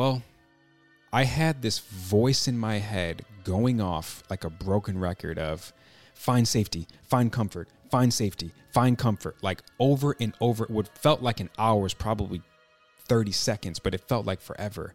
[0.00, 0.22] Well,
[1.12, 5.74] I had this voice in my head going off like a broken record of
[6.14, 10.64] find safety, find comfort, find safety, find comfort, like over and over.
[10.70, 12.40] What felt like an hour was probably
[13.08, 14.94] 30 seconds, but it felt like forever.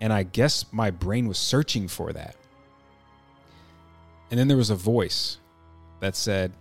[0.00, 2.36] And I guess my brain was searching for that.
[4.30, 5.38] And then there was a voice
[5.98, 6.52] that said,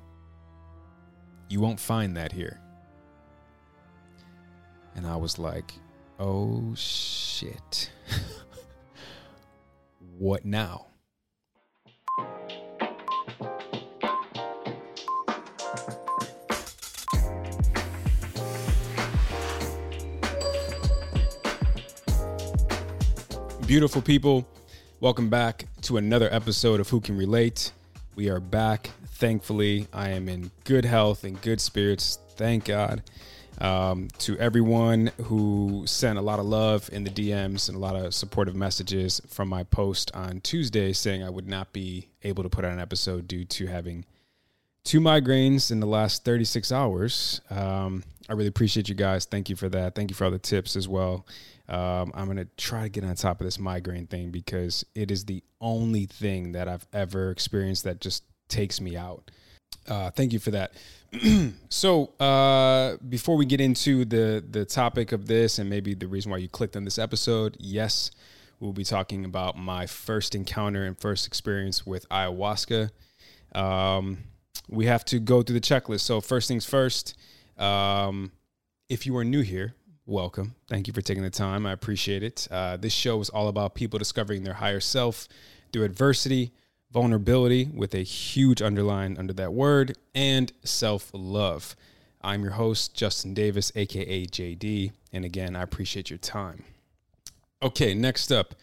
[1.49, 2.59] You won't find that here.
[4.95, 5.71] And I was like,
[6.17, 7.91] Oh shit.
[10.17, 10.85] what now?
[23.68, 24.47] Beautiful people,
[25.01, 27.73] welcome back to another episode of Who Can Relate.
[28.15, 28.91] We are back.
[29.15, 32.20] Thankfully, I am in good health and good spirits.
[32.37, 33.03] Thank God.
[33.61, 37.95] Um, to everyone who sent a lot of love in the DMs and a lot
[37.95, 42.49] of supportive messages from my post on Tuesday saying I would not be able to
[42.49, 44.05] put out an episode due to having
[44.84, 47.41] two migraines in the last 36 hours.
[47.49, 49.25] Um, I really appreciate you guys.
[49.25, 49.95] Thank you for that.
[49.95, 51.25] Thank you for all the tips as well.
[51.67, 55.09] Um, I'm going to try to get on top of this migraine thing because it
[55.12, 59.31] is the only thing that I've ever experienced that just takes me out.
[59.88, 60.74] Uh, thank you for that.
[61.70, 66.31] so, uh, before we get into the the topic of this and maybe the reason
[66.31, 68.12] why you clicked on this episode, yes,
[68.59, 72.90] we'll be talking about my first encounter and first experience with ayahuasca.
[73.53, 74.18] Um,
[74.68, 76.02] we have to go through the checklist.
[76.02, 77.16] So, first things first.
[77.58, 78.31] Um,
[78.90, 79.75] if you are new here,
[80.06, 80.56] welcome.
[80.68, 81.66] Thank you for taking the time.
[81.66, 82.48] I appreciate it.
[82.52, 85.28] Uh, this show is all about people discovering their higher self
[85.72, 86.52] through adversity
[86.91, 91.75] vulnerability with a huge underline under that word, and self love.
[92.22, 94.91] I'm your host, Justin Davis, aka JD.
[95.13, 96.63] And again, I appreciate your time.
[97.62, 98.56] Okay, next up,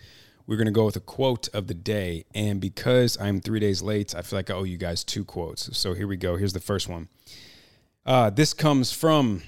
[0.47, 2.25] we're going to go with a quote of the day.
[2.35, 5.77] And because I'm three days late, I feel like I owe you guys two quotes.
[5.77, 6.37] So here we go.
[6.37, 7.09] Here's the first one.
[8.05, 9.43] Uh, this comes from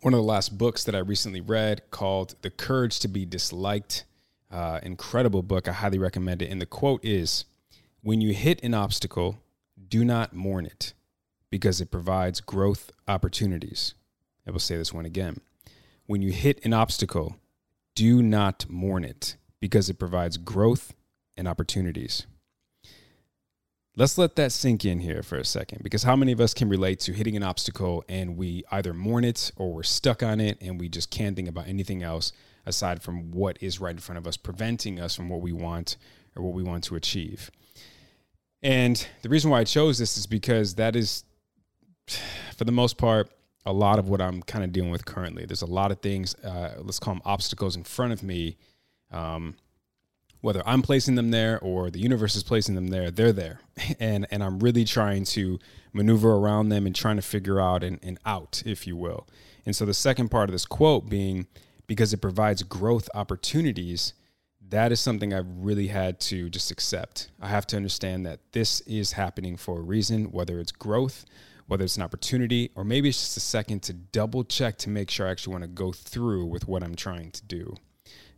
[0.00, 4.04] one of the last books that I recently read called The Courage to Be Disliked.
[4.50, 5.68] Uh, incredible book.
[5.68, 6.50] I highly recommend it.
[6.50, 7.44] And the quote is
[8.02, 9.38] when you hit an obstacle,
[9.88, 10.92] do not mourn it
[11.50, 13.94] because it provides growth opportunities.
[14.46, 15.36] I will say this one again.
[16.06, 17.36] When you hit an obstacle,
[17.94, 20.94] do not mourn it because it provides growth
[21.36, 22.26] and opportunities.
[23.94, 26.68] Let's let that sink in here for a second because how many of us can
[26.68, 30.58] relate to hitting an obstacle and we either mourn it or we're stuck on it
[30.60, 32.32] and we just can't think about anything else
[32.64, 35.98] aside from what is right in front of us, preventing us from what we want
[36.34, 37.50] or what we want to achieve?
[38.62, 41.24] And the reason why I chose this is because that is,
[42.56, 43.30] for the most part,
[43.64, 45.46] a lot of what I'm kind of dealing with currently.
[45.46, 48.56] There's a lot of things, uh, let's call them obstacles in front of me.
[49.10, 49.56] Um,
[50.40, 53.60] whether I'm placing them there or the universe is placing them there, they're there.
[54.00, 55.58] And, and I'm really trying to
[55.92, 59.28] maneuver around them and trying to figure out an, an out, if you will.
[59.64, 61.46] And so the second part of this quote being
[61.86, 64.14] because it provides growth opportunities
[64.72, 67.28] that is something I've really had to just accept.
[67.42, 71.26] I have to understand that this is happening for a reason, whether it's growth,
[71.66, 75.10] whether it's an opportunity, or maybe it's just a second to double check to make
[75.10, 77.76] sure I actually want to go through with what I'm trying to do.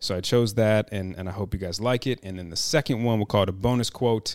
[0.00, 2.18] So I chose that, and, and I hope you guys like it.
[2.24, 4.34] And then the second one, we'll call it a bonus quote,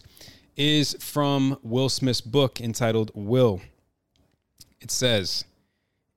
[0.55, 3.59] is from Will Smith's book entitled Will.
[4.79, 5.43] It says,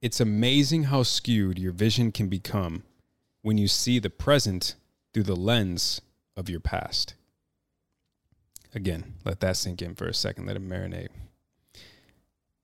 [0.00, 2.84] It's amazing how skewed your vision can become
[3.42, 4.77] when you see the present
[5.12, 6.00] through the lens
[6.36, 7.14] of your past.
[8.74, 11.09] Again, let that sink in for a second, let it marinate.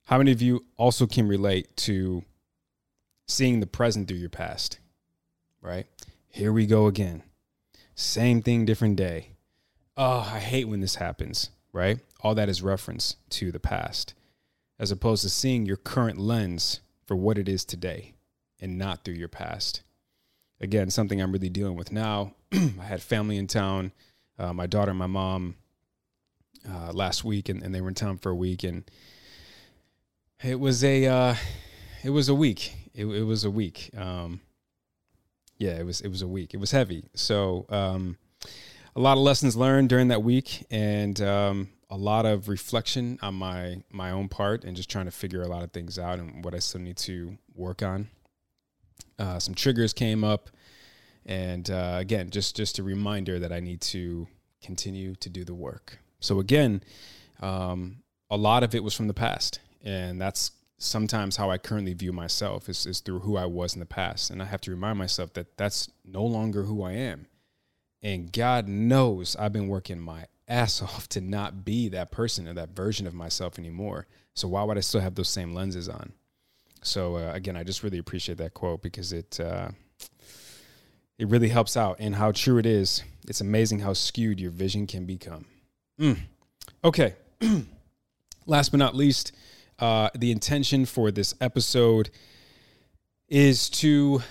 [0.04, 2.24] How many of you also can relate to
[3.26, 4.78] seeing the present through your past?
[5.60, 5.86] Right?
[6.28, 7.22] Here we go again.
[7.94, 9.32] Same thing, different day.
[9.96, 11.98] Oh, I hate when this happens, right?
[12.22, 14.14] All that is reference to the past,
[14.78, 18.14] as opposed to seeing your current lens for what it is today
[18.60, 19.82] and not through your past
[20.60, 22.34] again, something I'm really dealing with now.
[22.52, 23.92] I had family in town,
[24.38, 25.56] uh, my daughter and my mom
[26.68, 28.84] uh, last week, and, and, they were in town for a week, and
[30.42, 31.34] it was a uh,
[32.04, 32.74] it was a week.
[32.94, 33.90] It, it was a week.
[33.96, 34.40] Um,
[35.56, 36.54] yeah, it was it was a week.
[36.54, 37.04] It was heavy.
[37.14, 38.16] So um,
[38.94, 43.34] a lot of lessons learned during that week, and um, a lot of reflection on
[43.34, 46.44] my my own part, and just trying to figure a lot of things out and
[46.44, 48.08] what I still need to work on.
[49.18, 50.50] Uh, some triggers came up,
[51.26, 54.26] and uh, again, just just a reminder that I need to
[54.62, 55.98] continue to do the work.
[56.20, 56.82] So again,
[57.40, 61.92] um, a lot of it was from the past, and that's sometimes how I currently
[61.92, 64.30] view myself is, is through who I was in the past.
[64.30, 67.26] And I have to remind myself that that's no longer who I am.
[68.00, 72.54] And God knows I've been working my ass off to not be that person or
[72.54, 74.06] that version of myself anymore.
[74.34, 76.12] So why would I still have those same lenses on?
[76.82, 79.70] So uh, again, I just really appreciate that quote because it uh,
[81.18, 83.02] it really helps out and how true it is.
[83.26, 85.46] It's amazing how skewed your vision can become.
[86.00, 86.18] Mm.
[86.84, 87.14] Okay.
[88.46, 89.32] Last but not least,
[89.78, 92.10] uh, the intention for this episode
[93.28, 94.22] is to,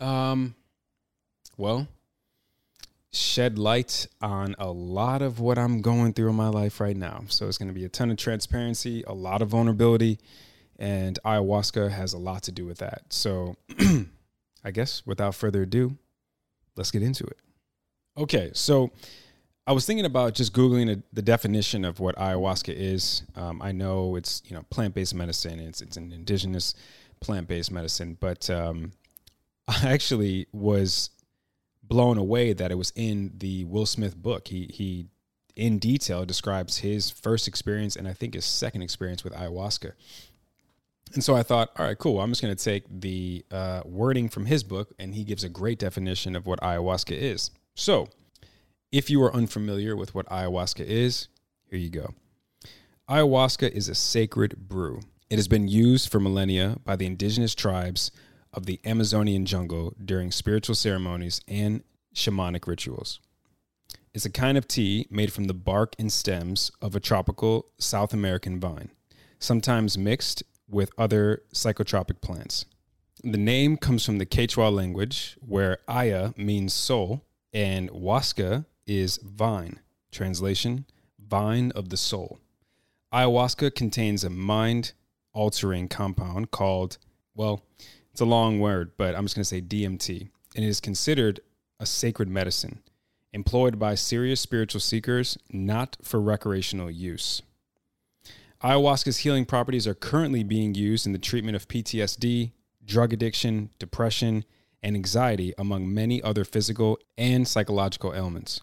[0.00, 0.54] um,
[1.56, 1.88] well,
[3.10, 7.24] shed light on a lot of what I'm going through in my life right now.
[7.28, 10.18] So it's going to be a ton of transparency, a lot of vulnerability,
[10.78, 13.02] and ayahuasca has a lot to do with that.
[13.10, 13.56] So
[14.64, 15.96] I guess without further ado,
[16.76, 17.38] let's get into it.
[18.16, 18.90] Okay, so
[19.66, 23.22] I was thinking about just googling a, the definition of what ayahuasca is.
[23.34, 25.58] Um, I know it's you know plant based medicine.
[25.58, 26.74] It's it's an indigenous
[27.20, 28.92] plant based medicine, but um,
[29.68, 31.10] I actually was
[31.82, 34.48] blown away that it was in the Will Smith book.
[34.48, 35.06] He he
[35.56, 39.92] in detail describes his first experience and I think his second experience with ayahuasca.
[41.12, 42.20] And so I thought, all right, cool.
[42.20, 45.48] I'm just going to take the uh, wording from his book, and he gives a
[45.48, 47.50] great definition of what ayahuasca is.
[47.74, 48.08] So
[48.90, 51.28] if you are unfamiliar with what ayahuasca is,
[51.70, 52.14] here you go.
[53.08, 55.00] Ayahuasca is a sacred brew.
[55.30, 58.10] It has been used for millennia by the indigenous tribes
[58.52, 61.82] of the Amazonian jungle during spiritual ceremonies and
[62.14, 63.20] shamanic rituals.
[64.14, 68.14] It's a kind of tea made from the bark and stems of a tropical South
[68.14, 68.90] American vine,
[69.40, 72.66] sometimes mixed with other psychotropic plants.
[73.22, 79.80] The name comes from the Quechua language, where aya means soul and huasca is vine.
[80.10, 80.84] Translation
[81.18, 82.38] Vine of the Soul.
[83.12, 84.92] Ayahuasca contains a mind
[85.32, 86.98] altering compound called,
[87.34, 87.62] well,
[88.12, 91.40] it's a long word, but I'm just going to say DMT, and it is considered
[91.80, 92.80] a sacred medicine
[93.32, 97.42] employed by serious spiritual seekers, not for recreational use.
[98.64, 102.52] Ayahuasca's healing properties are currently being used in the treatment of PTSD,
[102.82, 104.42] drug addiction, depression,
[104.82, 108.62] and anxiety, among many other physical and psychological ailments.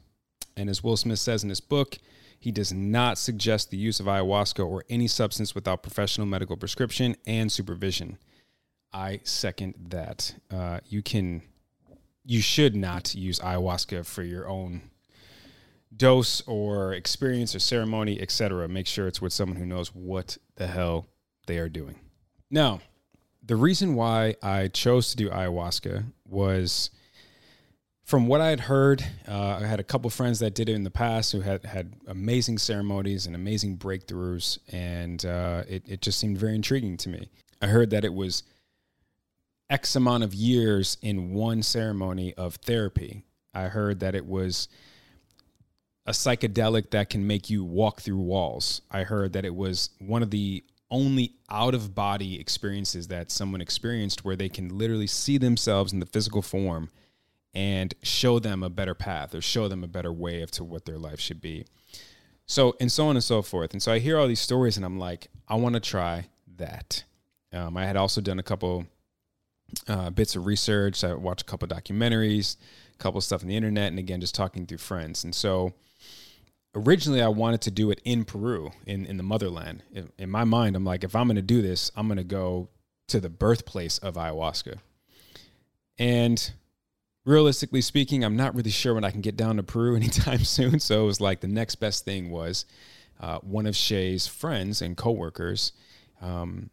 [0.57, 1.99] And as Will Smith says in his book,
[2.39, 7.15] he does not suggest the use of ayahuasca or any substance without professional medical prescription
[7.27, 8.17] and supervision.
[8.91, 10.33] I second that.
[10.49, 11.43] Uh, you can,
[12.25, 14.81] you should not use ayahuasca for your own
[15.95, 18.67] dose or experience or ceremony, etc.
[18.67, 21.07] Make sure it's with someone who knows what the hell
[21.47, 21.95] they are doing.
[22.49, 22.81] Now,
[23.43, 26.91] the reason why I chose to do ayahuasca was
[28.05, 30.83] from what I had heard, uh, I had a couple friends that did it in
[30.83, 36.19] the past who had had amazing ceremonies and amazing breakthroughs, and uh, it it just
[36.19, 37.29] seemed very intriguing to me.
[37.61, 38.43] I heard that it was
[39.69, 43.23] X amount of years in one ceremony of therapy.
[43.53, 44.67] I heard that it was
[46.05, 48.81] a psychedelic that can make you walk through walls.
[48.89, 53.61] I heard that it was one of the only out of body experiences that someone
[53.61, 56.89] experienced where they can literally see themselves in the physical form
[57.53, 60.85] and show them a better path or show them a better way of to what
[60.85, 61.65] their life should be.
[62.45, 63.71] So and so on and so forth.
[63.71, 66.27] And so I hear all these stories and I'm like, I want to try
[66.57, 67.03] that.
[67.53, 68.85] Um, I had also done a couple
[69.87, 71.03] uh, bits of research.
[71.03, 72.57] I watched a couple documentaries,
[72.93, 75.23] a couple stuff on the internet, and again, just talking through friends.
[75.23, 75.73] And so
[76.75, 79.83] originally I wanted to do it in Peru, in, in the motherland.
[79.91, 82.23] In, in my mind, I'm like, if I'm going to do this, I'm going to
[82.23, 82.69] go
[83.07, 84.77] to the birthplace of ayahuasca.
[85.97, 86.51] And
[87.25, 90.79] realistically speaking, I'm not really sure when I can get down to Peru anytime soon.
[90.79, 92.65] So it was like the next best thing was
[93.19, 95.73] uh, one of Shay's friends and coworkers
[96.21, 96.69] um,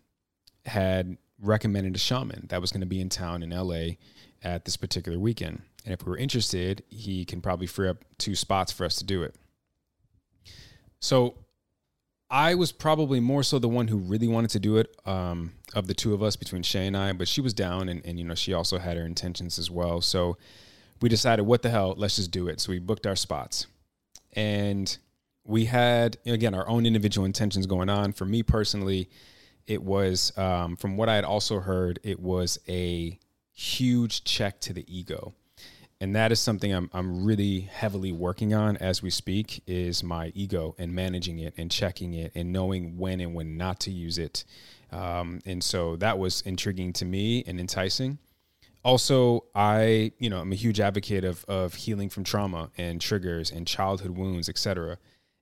[0.65, 3.97] had recommended a shaman that was going to be in town in LA
[4.43, 5.63] at this particular weekend.
[5.85, 9.05] And if we were interested, he can probably free up two spots for us to
[9.05, 9.35] do it.
[11.01, 11.35] So
[12.31, 15.87] I was probably more so the one who really wanted to do it um, of
[15.87, 18.25] the two of us between Shay and I, but she was down and, and, you
[18.25, 20.01] know, she also had her intentions as well.
[20.01, 20.37] So
[21.01, 22.61] we decided, what the hell, let's just do it.
[22.61, 23.67] So we booked our spots.
[24.35, 24.97] And
[25.45, 28.13] we had, again, our own individual intentions going on.
[28.13, 29.09] For me personally,
[29.67, 33.19] it was, um, from what I had also heard, it was a
[33.53, 35.33] huge check to the ego.
[36.01, 40.33] And that is something I'm I'm really heavily working on as we speak is my
[40.35, 44.19] ego and managing it and checking it and knowing when and when not to use
[44.19, 44.45] it.
[44.93, 48.19] Um, and so that was intriguing to me and enticing.
[48.85, 53.51] Also, I you know I'm a huge advocate of of healing from trauma and triggers
[53.51, 54.99] and childhood wounds, etc.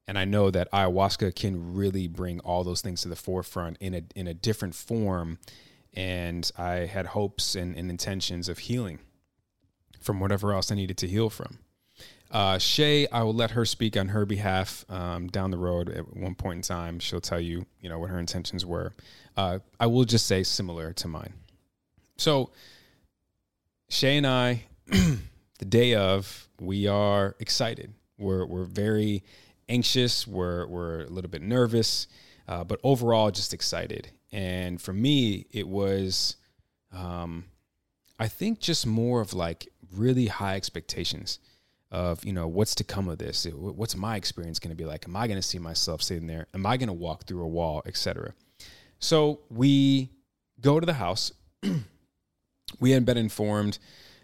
[0.09, 3.95] And I know that ayahuasca can really bring all those things to the forefront in
[3.95, 5.39] a in a different form.
[5.93, 8.99] And I had hopes and, and intentions of healing
[10.07, 11.59] from whatever else I needed to heal from.
[12.31, 16.17] Uh, Shay, I will let her speak on her behalf um, down the road at
[16.17, 16.99] one point in time.
[16.99, 18.95] She'll tell you, you know, what her intentions were.
[19.37, 21.35] Uh, I will just say similar to mine.
[22.17, 22.51] So,
[23.89, 27.93] Shay and I, the day of, we are excited.
[28.19, 29.23] We're we're very
[29.69, 30.27] anxious.
[30.27, 32.09] We're we're a little bit nervous,
[32.49, 34.09] uh, but overall, just excited.
[34.33, 36.37] And for me, it was,
[36.93, 37.45] um,
[38.19, 41.39] I think, just more of like really high expectations
[41.91, 43.47] of you know what's to come of this?
[43.47, 45.07] What's my experience going to be like?
[45.07, 46.47] Am i going to see myself sitting there?
[46.55, 48.35] Am i going to walk through a wall etc
[48.99, 50.11] so we
[50.61, 51.33] go to the house.
[52.81, 53.79] We had been informed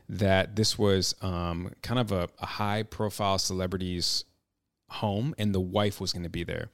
[0.08, 4.24] that this was um, kind of a, a, high profile celebrity's
[4.90, 6.68] home and the wife was going to be there.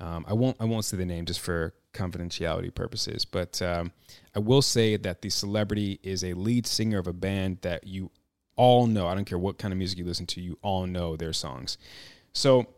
[0.00, 3.92] Um, i won't i won't say the name just for confidentiality purposes but um,
[4.34, 8.10] i will say that the celebrity is a lead singer of a band that you
[8.62, 9.08] all know.
[9.08, 11.78] I don't care what kind of music you listen to, you all know their songs.
[12.32, 12.68] So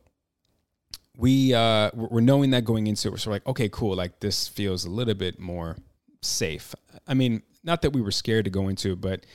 [1.14, 3.94] we uh, we're knowing that going into it, we're sort of like, okay, cool.
[3.94, 5.76] Like this feels a little bit more
[6.22, 6.74] safe.
[7.06, 9.26] I mean, not that we were scared to go into it, but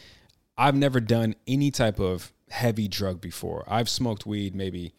[0.58, 3.64] I've never done any type of heavy drug before.
[3.68, 4.96] I've smoked weed maybe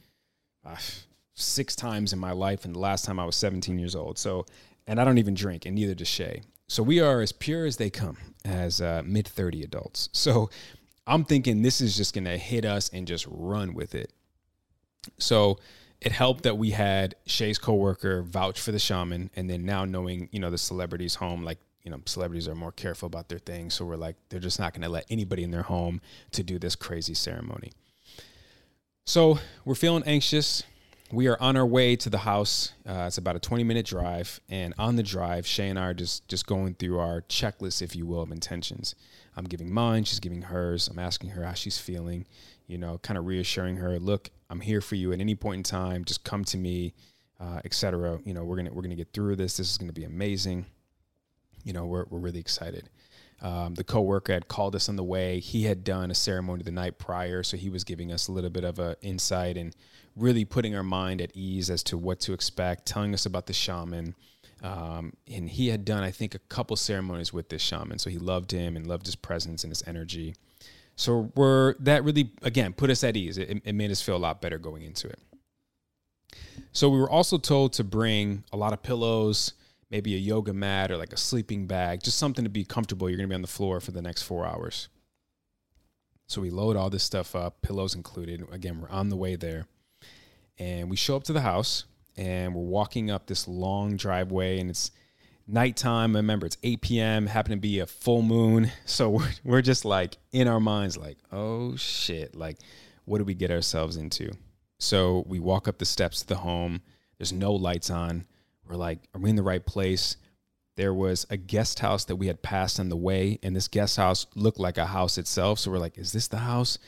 [0.65, 0.77] uh,
[1.35, 4.19] six times in my life, and the last time I was 17 years old.
[4.19, 4.47] So,
[4.87, 6.43] and I don't even drink, and neither does Shay.
[6.69, 10.09] So we are as pure as they come as uh, mid 30 adults.
[10.13, 10.49] So
[11.11, 14.13] I'm thinking this is just going to hit us and just run with it.
[15.19, 15.59] So
[16.01, 20.29] it helped that we had Shay's coworker vouch for the shaman, and then now knowing
[20.31, 23.75] you know the celebrities home, like you know celebrities are more careful about their things,
[23.75, 26.01] so we're like they're just not going to let anybody in their home
[26.31, 27.73] to do this crazy ceremony.
[29.05, 30.63] So we're feeling anxious.
[31.13, 32.73] We are on our way to the house.
[32.89, 35.95] Uh, it's about a 20 minute drive, and on the drive, Shay and I are
[35.95, 38.95] just just going through our checklist, if you will, of intentions.
[39.37, 40.87] I'm giving mine, she's giving hers.
[40.87, 42.27] I'm asking her how she's feeling,
[42.69, 45.63] you know, kind of reassuring her, look, I'm here for you at any point in
[45.65, 46.05] time.
[46.05, 46.95] Just come to me,
[47.41, 48.21] uh, etc.
[48.25, 49.57] You know, we're gonna we're gonna get through this.
[49.57, 50.67] This is gonna be amazing.
[51.65, 52.89] You know, we're we're really excited.
[53.43, 55.41] Um, the coworker had called us on the way.
[55.41, 58.51] He had done a ceremony the night prior, so he was giving us a little
[58.51, 59.75] bit of a insight and
[60.15, 63.53] really putting our mind at ease as to what to expect, telling us about the
[63.53, 64.15] shaman,
[64.63, 67.99] um, and he had done, I think, a couple ceremonies with this shaman.
[67.99, 70.35] So he loved him and loved his presence and his energy.
[70.97, 73.39] So we're that really again put us at ease.
[73.39, 75.19] It, it made us feel a lot better going into it.
[76.73, 79.55] So we were also told to bring a lot of pillows,
[79.91, 83.09] maybe a yoga mat or like a sleeping bag, just something to be comfortable.
[83.09, 84.89] You're gonna be on the floor for the next four hours.
[86.27, 88.47] So we load all this stuff up, pillows included.
[88.53, 89.67] Again, we're on the way there.
[90.59, 94.71] And we show up to the house and we're walking up this long driveway and
[94.71, 94.93] it's
[95.49, 96.15] nighttime.
[96.15, 98.71] Remember, it's 8 p.m., happen to be a full moon.
[98.85, 102.59] So we're, we're just like in our minds, like, oh shit, like,
[103.07, 104.31] what do we get ourselves into?
[104.79, 106.81] So we walk up the steps to the home.
[107.19, 108.27] There's no lights on.
[108.71, 110.17] We're like, are we in the right place?
[110.77, 113.99] There was a guest house that we had passed on the way, and this guest
[113.99, 115.59] house looked like a house itself.
[115.59, 116.79] So we're like, is this the house?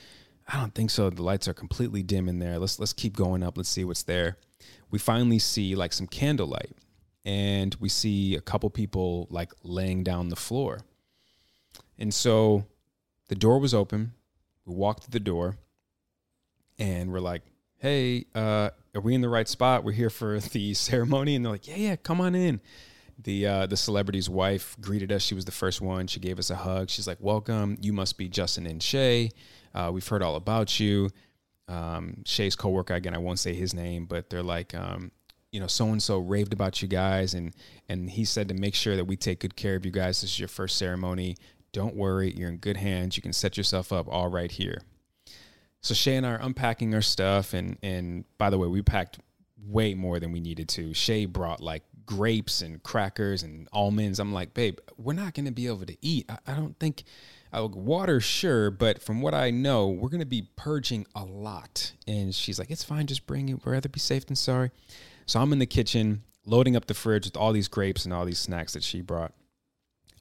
[0.48, 1.10] I don't think so.
[1.10, 2.58] The lights are completely dim in there.
[2.58, 3.58] Let's let's keep going up.
[3.58, 4.38] Let's see what's there
[4.92, 6.76] we finally see like some candlelight
[7.24, 10.80] and we see a couple people like laying down the floor.
[11.98, 12.66] And so
[13.28, 14.12] the door was open.
[14.66, 15.56] We walked to the door
[16.78, 17.42] and we're like,
[17.78, 19.84] hey, uh, are we in the right spot?
[19.84, 21.34] We're here for the ceremony.
[21.34, 22.60] And they're like, yeah, yeah, come on in.
[23.22, 25.22] The, uh, the celebrity's wife greeted us.
[25.22, 26.06] She was the first one.
[26.06, 26.90] She gave us a hug.
[26.90, 27.76] She's like, welcome.
[27.80, 29.30] You must be Justin and Shay.
[29.74, 31.10] Uh, we've heard all about you
[31.68, 33.14] um, Shay's coworker again.
[33.14, 35.10] I won't say his name, but they're like, um,
[35.50, 37.54] you know, so and so raved about you guys, and
[37.88, 40.20] and he said to make sure that we take good care of you guys.
[40.20, 41.36] This is your first ceremony.
[41.72, 43.16] Don't worry, you're in good hands.
[43.16, 44.82] You can set yourself up all right here.
[45.82, 49.18] So Shay and I are unpacking our stuff, and and by the way, we packed
[49.64, 50.94] way more than we needed to.
[50.94, 54.18] Shay brought like grapes and crackers and almonds.
[54.18, 56.26] I'm like, babe, we're not to be able to eat.
[56.28, 57.04] I, I don't think
[57.74, 61.92] water, sure, but from what I know, we're to be purging a lot.
[62.06, 63.64] And she's like, it's fine, just bring it.
[63.64, 64.70] We'd rather be safe than sorry.
[65.26, 68.24] So I'm in the kitchen loading up the fridge with all these grapes and all
[68.24, 69.32] these snacks that she brought.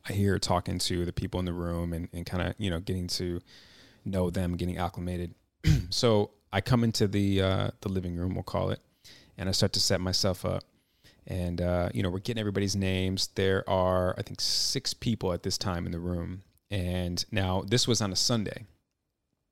[0.08, 2.70] I hear her talking to the people in the room and, and kind of, you
[2.70, 3.40] know, getting to
[4.04, 5.34] know them, getting acclimated.
[5.90, 8.80] so I come into the uh, the living room, we'll call it,
[9.38, 10.64] and I start to set myself up.
[11.28, 13.30] And uh, you know, we're getting everybody's names.
[13.36, 16.44] There are, I think, six people at this time in the room.
[16.70, 18.66] And now this was on a Sunday,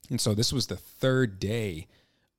[0.09, 1.87] and so this was the third day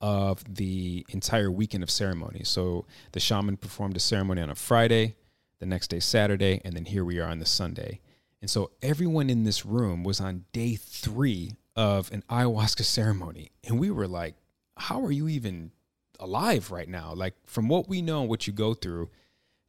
[0.00, 2.43] of the entire weekend of ceremony.
[2.45, 5.17] So the shaman performed a ceremony on a Friday,
[5.59, 8.00] the next day Saturday, and then here we are on the Sunday.
[8.41, 13.50] And so everyone in this room was on day three of an ayahuasca ceremony.
[13.65, 14.35] And we were like,
[14.77, 15.73] how are you even
[16.19, 17.12] alive right now?
[17.15, 19.11] Like, from what we know what you go through,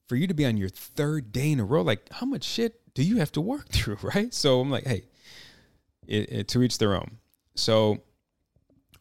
[0.08, 2.82] for you to be on your third day in a row, like, how much shit
[2.94, 4.34] do you have to work through, right?
[4.34, 5.04] So I'm like, hey,
[6.08, 7.18] it, it, to each their own.
[7.56, 8.02] So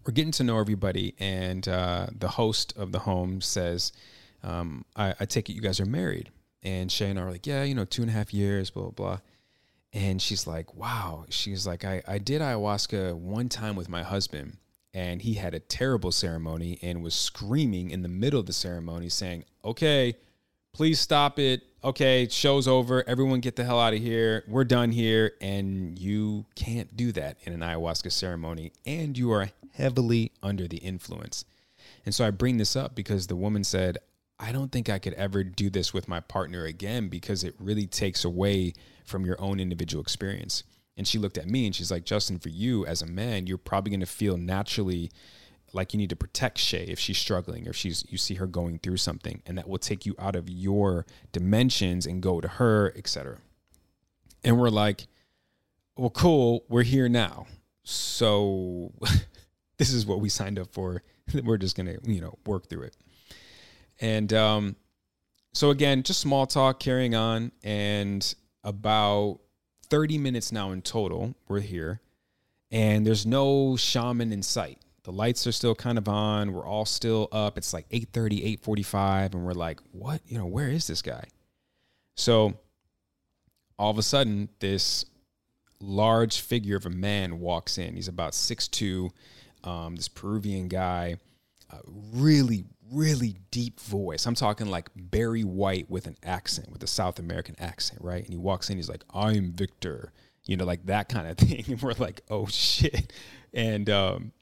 [0.04, 3.92] we're getting to know everybody, and uh, the host of the home says,
[4.42, 6.30] um, I, I, take it you guys are married.
[6.62, 8.84] And Shay and I are like, yeah, you know, two and a half years, blah,
[8.84, 9.18] blah, blah.
[9.92, 11.26] And she's like, wow.
[11.30, 14.56] She's like, I, I did ayahuasca one time with my husband,
[14.94, 19.08] and he had a terrible ceremony and was screaming in the middle of the ceremony,
[19.08, 20.16] saying, okay,
[20.72, 21.62] please stop it.
[21.82, 23.02] Okay, show's over.
[23.08, 24.44] Everyone get the hell out of here.
[24.46, 25.32] We're done here.
[25.40, 28.72] And you can't do that in an ayahuasca ceremony.
[28.84, 31.44] And you are heavily under the influence.
[32.04, 33.98] And so I bring this up because the woman said,
[34.42, 37.86] I don't think I could ever do this with my partner again because it really
[37.86, 38.72] takes away
[39.04, 40.64] from your own individual experience.
[40.96, 43.58] And she looked at me and she's like, Justin, for you as a man, you're
[43.58, 45.10] probably going to feel naturally
[45.72, 48.46] like you need to protect Shay if she's struggling or if she's you see her
[48.46, 52.48] going through something, and that will take you out of your dimensions and go to
[52.48, 53.38] her, etc.
[54.42, 55.06] And we're like,
[55.96, 57.46] well, cool, we're here now,
[57.82, 58.92] so
[59.78, 61.02] this is what we signed up for.
[61.44, 62.96] we're just gonna you know work through it,
[64.00, 64.76] and um,
[65.52, 69.40] so again, just small talk, carrying on, and about
[69.88, 72.00] 30 minutes now in total, we're here,
[72.70, 74.78] and there's no shaman in sight.
[75.02, 76.52] The lights are still kind of on.
[76.52, 77.56] We're all still up.
[77.56, 80.20] It's like 8.30 8.45 and we're like what?
[80.26, 81.24] You know where is this guy?
[82.16, 82.54] So
[83.78, 85.06] all of a sudden this
[85.80, 87.96] large figure of a man walks in.
[87.96, 89.10] He's about 6'2
[89.64, 91.16] um, this peruvian guy
[91.70, 91.78] uh,
[92.12, 97.18] really really deep voice i'm talking like barry white with an accent with a south
[97.18, 100.12] american accent right and he walks in he's like i'm victor
[100.44, 103.12] you know like that kind of thing and we're like oh shit
[103.52, 104.32] and um,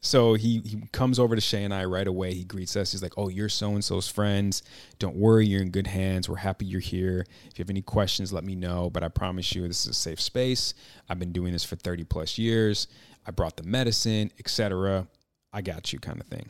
[0.00, 2.32] so he, he comes over to Shay and I right away.
[2.32, 2.92] He greets us.
[2.92, 4.62] He's like, Oh, you're so and so's friends.
[4.98, 6.28] Don't worry, you're in good hands.
[6.28, 7.26] We're happy you're here.
[7.46, 8.90] If you have any questions, let me know.
[8.90, 10.74] But I promise you, this is a safe space.
[11.08, 12.86] I've been doing this for 30 plus years.
[13.26, 15.08] I brought the medicine, etc.
[15.52, 16.48] I got you, kind of thing.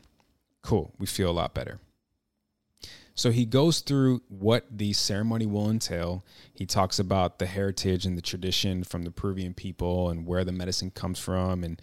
[0.68, 0.92] Cool.
[0.98, 1.80] We feel a lot better.
[3.14, 6.26] So he goes through what the ceremony will entail.
[6.52, 10.52] He talks about the heritage and the tradition from the Peruvian people and where the
[10.52, 11.80] medicine comes from and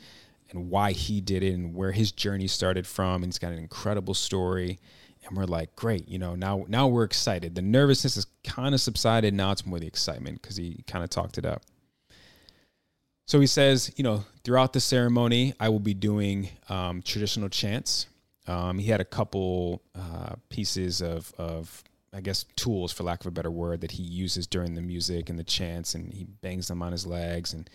[0.52, 3.24] and why he did it and where his journey started from.
[3.24, 4.78] And he's got an incredible story.
[5.26, 7.56] And we're like, great, you know, now now we're excited.
[7.56, 9.34] The nervousness is kind of subsided.
[9.34, 11.64] Now it's more the excitement because he kind of talked it up.
[13.26, 18.06] So he says, you know, throughout the ceremony, I will be doing um, traditional chants.
[18.48, 23.28] Um, he had a couple uh, pieces of, of, I guess, tools, for lack of
[23.28, 26.68] a better word, that he uses during the music and the chants, and he bangs
[26.68, 27.70] them on his legs and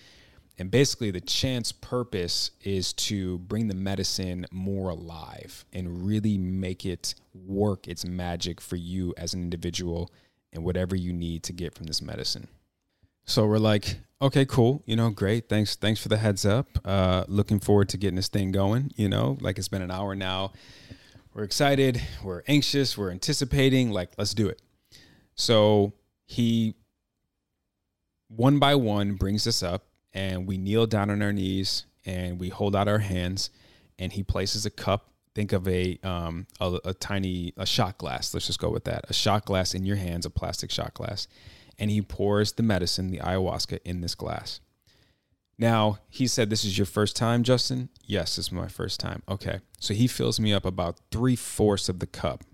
[0.61, 6.85] and basically, the chant's purpose is to bring the medicine more alive and really make
[6.85, 10.11] it work its magic for you as an individual
[10.53, 12.47] and whatever you need to get from this medicine.
[13.31, 15.49] So we're like, okay, cool, you know, great.
[15.49, 16.67] Thanks, thanks for the heads up.
[16.85, 18.91] Uh, looking forward to getting this thing going.
[18.97, 20.53] You know, like it's been an hour now.
[21.33, 22.03] We're excited.
[22.25, 22.99] We're anxious.
[22.99, 23.93] We're anticipating.
[23.93, 24.61] Like, let's do it.
[25.37, 25.93] So
[26.27, 26.75] he,
[28.27, 32.49] one by one, brings us up and we kneel down on our knees and we
[32.49, 33.51] hold out our hands
[33.97, 38.35] and he places a cup think of a um a, a, tiny a shot glass
[38.35, 41.29] let's just go with that a shot glass in your hands a plastic shot glass
[41.81, 44.61] and he pours the medicine the ayahuasca in this glass
[45.59, 49.23] now he said this is your first time justin yes this is my first time
[49.29, 52.45] okay so he fills me up about three-fourths of the cup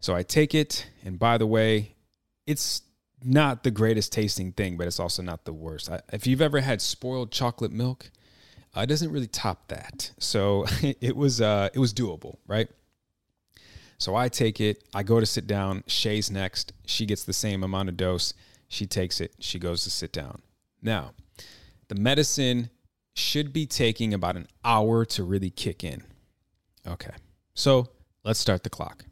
[0.00, 1.94] so i take it and by the way
[2.46, 2.82] it's
[3.22, 5.90] not the greatest tasting thing, but it's also not the worst.
[5.90, 8.10] I, if you've ever had spoiled chocolate milk,
[8.76, 10.12] uh, it doesn't really top that.
[10.18, 12.68] So it was uh, it was doable, right?
[13.98, 14.84] So I take it.
[14.94, 15.82] I go to sit down.
[15.86, 16.72] Shay's next.
[16.86, 18.32] She gets the same amount of dose.
[18.68, 19.34] She takes it.
[19.40, 20.42] She goes to sit down.
[20.80, 21.12] Now,
[21.88, 22.70] the medicine
[23.14, 26.04] should be taking about an hour to really kick in.
[26.86, 27.12] Okay.
[27.54, 27.88] So
[28.24, 29.04] let's start the clock.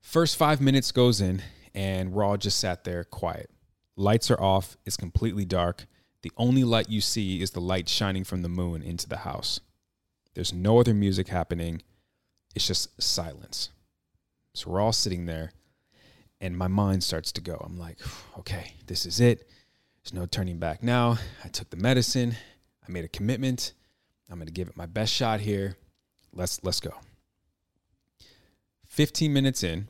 [0.00, 1.42] First five minutes goes in,
[1.74, 3.50] and we're all just sat there quiet.
[3.96, 5.86] Lights are off, it's completely dark.
[6.22, 9.60] The only light you see is the light shining from the moon into the house.
[10.34, 11.82] There's no other music happening.
[12.56, 13.68] It's just silence.
[14.54, 15.52] So we're all sitting there,
[16.40, 17.62] and my mind starts to go.
[17.62, 17.98] I'm like,
[18.38, 19.46] okay, this is it.
[20.02, 21.18] There's no turning back now.
[21.44, 22.34] I took the medicine.
[22.86, 23.74] I made a commitment.
[24.30, 25.76] I'm going to give it my best shot here.
[26.32, 26.94] Let's let's go.
[28.86, 29.88] 15 minutes in,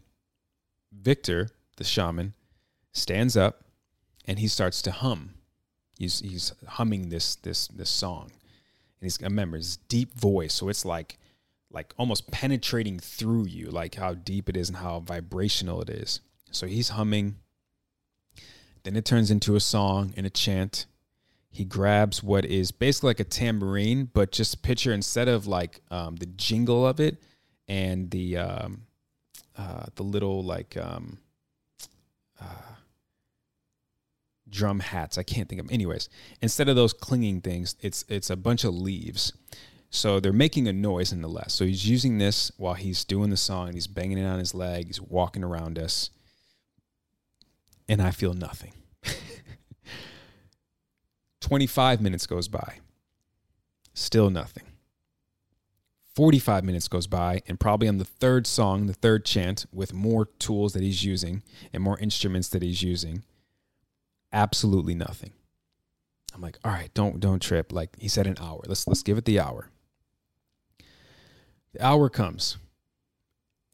[0.92, 2.34] Victor, the shaman,
[2.92, 3.64] stands up
[4.24, 5.34] and he starts to hum.
[5.98, 8.32] He's he's humming this this this song.
[9.00, 11.18] And he's remember his deep voice, so it's like
[11.76, 16.20] like almost penetrating through you, like how deep it is and how vibrational it is.
[16.50, 17.36] So he's humming.
[18.82, 20.86] Then it turns into a song and a chant.
[21.50, 26.16] He grabs what is basically like a tambourine, but just picture instead of like um,
[26.16, 27.22] the jingle of it
[27.68, 28.86] and the um,
[29.54, 31.18] uh, the little like um,
[32.40, 32.74] uh,
[34.48, 35.18] drum hats.
[35.18, 35.70] I can't think of.
[35.70, 36.08] Anyways,
[36.40, 39.34] instead of those clinging things, it's it's a bunch of leaves.
[39.96, 41.54] So they're making a noise nonetheless.
[41.54, 43.72] So he's using this while he's doing the song.
[43.72, 44.88] He's banging it on his leg.
[44.88, 46.10] He's walking around us,
[47.88, 48.74] and I feel nothing.
[51.40, 52.80] 25 minutes goes by.
[53.94, 54.64] Still nothing.
[56.14, 60.26] 45 minutes goes by, and probably on the third song, the third chant, with more
[60.38, 63.22] tools that he's using and more instruments that he's using,
[64.30, 65.32] absolutely nothing.
[66.34, 67.72] I'm like, all right, don't don't trip.
[67.72, 68.60] Like he said, an hour.
[68.66, 69.70] Let's let's give it the hour.
[71.76, 72.56] The hour comes,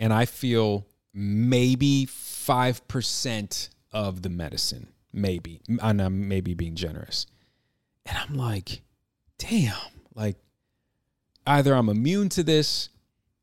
[0.00, 7.26] and I feel maybe five percent of the medicine, maybe, and I'm maybe being generous.
[8.04, 8.82] And I'm like,
[9.38, 9.76] damn,
[10.16, 10.36] like
[11.46, 12.88] either I'm immune to this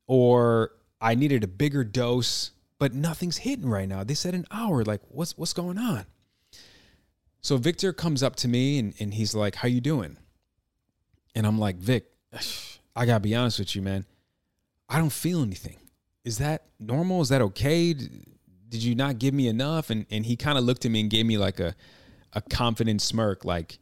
[0.06, 4.04] or I needed a bigger dose, but nothing's hitting right now.
[4.04, 4.84] They said an hour.
[4.84, 6.04] Like, what's what's going on?
[7.40, 10.18] So Victor comes up to me and, and he's like, How you doing?
[11.34, 12.04] And I'm like, Vic,
[12.94, 14.04] I gotta be honest with you, man.
[14.90, 15.78] I don't feel anything.
[16.24, 17.22] Is that normal?
[17.22, 17.94] Is that okay?
[17.94, 19.88] Did you not give me enough?
[19.88, 21.74] And and he kind of looked at me and gave me like a
[22.32, 23.78] a confident smirk, like,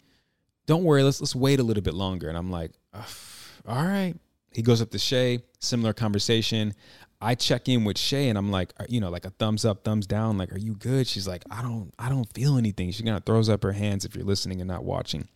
[0.66, 2.28] don't worry, let's let's wait a little bit longer.
[2.28, 4.14] And I'm like, all right.
[4.52, 6.74] He goes up to Shay, similar conversation.
[7.20, 10.06] I check in with Shay and I'm like, you know, like a thumbs up, thumbs
[10.06, 10.38] down.
[10.38, 11.06] Like, are you good?
[11.06, 12.90] She's like, I don't, I don't feel anything.
[12.92, 15.28] She kind of throws up her hands if you're listening and not watching.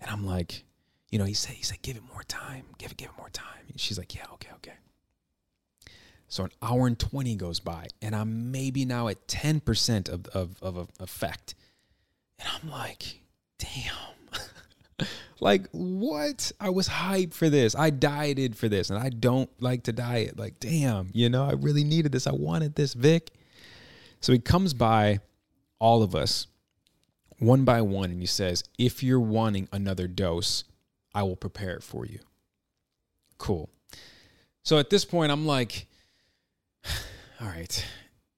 [0.00, 0.64] And I'm like,
[1.10, 2.64] you know, he said, he said, give it more time.
[2.78, 3.64] Give it, give it more time.
[3.68, 4.74] And she's like, yeah, okay, okay.
[6.28, 10.62] So an hour and 20 goes by and I'm maybe now at 10% of, of,
[10.62, 11.54] of effect.
[12.38, 13.22] And I'm like,
[13.58, 13.94] damn.
[15.40, 16.50] Like, what?
[16.60, 17.76] I was hyped for this.
[17.76, 20.36] I dieted for this, and I don't like to diet.
[20.36, 22.26] Like, damn, you know, I really needed this.
[22.26, 23.30] I wanted this, Vic.
[24.20, 25.20] So he comes by
[25.78, 26.48] all of us
[27.38, 30.64] one by one and he says, If you're wanting another dose,
[31.18, 32.20] I will prepare it for you.
[33.38, 33.68] Cool.
[34.62, 35.88] So at this point, I'm like,
[37.40, 37.84] all right,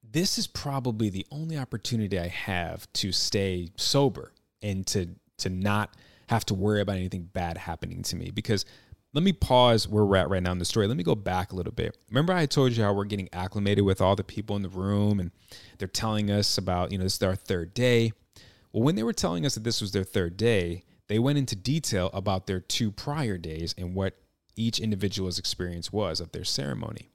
[0.03, 5.95] this is probably the only opportunity I have to stay sober and to to not
[6.29, 8.65] have to worry about anything bad happening to me because
[9.13, 10.87] let me pause where we're at right now in the story.
[10.87, 11.99] Let me go back a little bit.
[12.09, 15.21] Remember, I told you how we're getting acclimated with all the people in the room
[15.21, 15.33] and
[15.77, 18.13] they're telling us about, you know, this is our third day.
[18.73, 21.57] Well, when they were telling us that this was their third day, they went into
[21.57, 24.15] detail about their two prior days and what
[24.55, 27.11] each individual's experience was of their ceremony.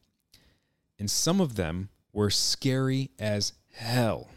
[0.99, 4.27] And some of them were scary as hell.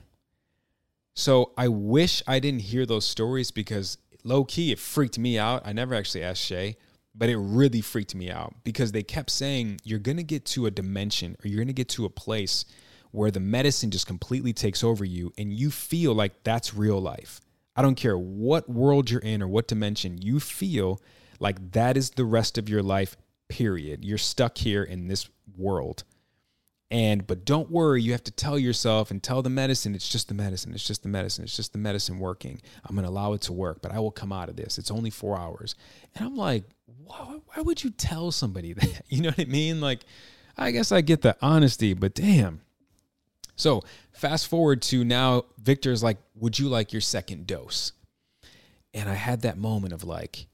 [1.13, 5.67] So I wish I didn't hear those stories because low key, it freaked me out.
[5.67, 6.77] I never actually asked Shay,
[7.13, 10.67] but it really freaked me out because they kept saying you're going to get to
[10.67, 12.65] a dimension or you're going to get to a place
[13.11, 17.41] where the medicine just completely takes over you and you feel like that's real life.
[17.79, 21.01] I don't care what world you're in or what dimension, you feel
[21.39, 23.17] like that is the rest of your life,
[23.49, 24.05] period.
[24.05, 26.03] You're stuck here in this world.
[26.91, 30.27] And but don't worry, you have to tell yourself and tell the medicine it's just
[30.27, 32.61] the medicine, it's just the medicine, it's just the medicine working.
[32.85, 34.77] I'm gonna allow it to work, but I will come out of this.
[34.79, 35.77] It's only four hours.
[36.17, 36.65] And I'm like,
[37.05, 39.03] why, why would you tell somebody that?
[39.09, 39.81] You know what I mean?
[39.81, 40.01] Like,
[40.57, 42.63] I guess I get the honesty, but damn.
[43.59, 47.93] So fast forward to now, Victor's like, Would you like your second dose?
[48.95, 50.47] And I had that moment of like,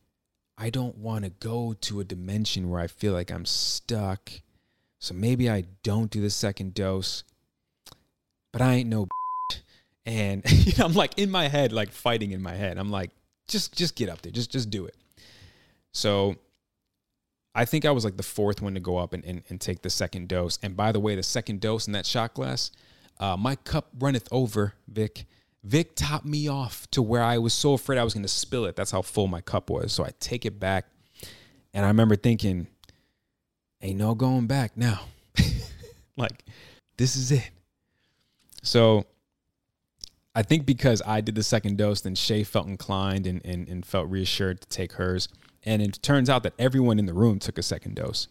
[0.58, 4.32] I don't want to go to a dimension where I feel like I'm stuck
[5.04, 7.24] so maybe I don't do the second dose,
[8.54, 9.06] but I ain't no.
[10.06, 12.78] And you know, I'm like in my head, like fighting in my head.
[12.78, 13.10] I'm like,
[13.46, 14.96] just just get up there, just just do it.
[15.92, 16.36] So
[17.54, 19.82] I think I was like the fourth one to go up and, and, and take
[19.82, 20.58] the second dose.
[20.62, 22.70] And by the way, the second dose in that shot glass,
[23.20, 25.26] uh, my cup runneth over, Vic.
[25.62, 28.66] Vic topped me off to where I was so afraid I was going to spill
[28.66, 28.76] it.
[28.76, 29.92] That's how full my cup was.
[29.92, 30.86] So I take it back.
[31.72, 32.66] And I remember thinking,
[33.80, 35.00] ain't no going back now.
[36.16, 36.44] like,
[36.96, 37.50] this is it.
[38.62, 39.06] So
[40.34, 43.86] I think because I did the second dose, then Shay felt inclined and, and, and
[43.86, 45.28] felt reassured to take hers.
[45.62, 48.28] And it turns out that everyone in the room took a second dose.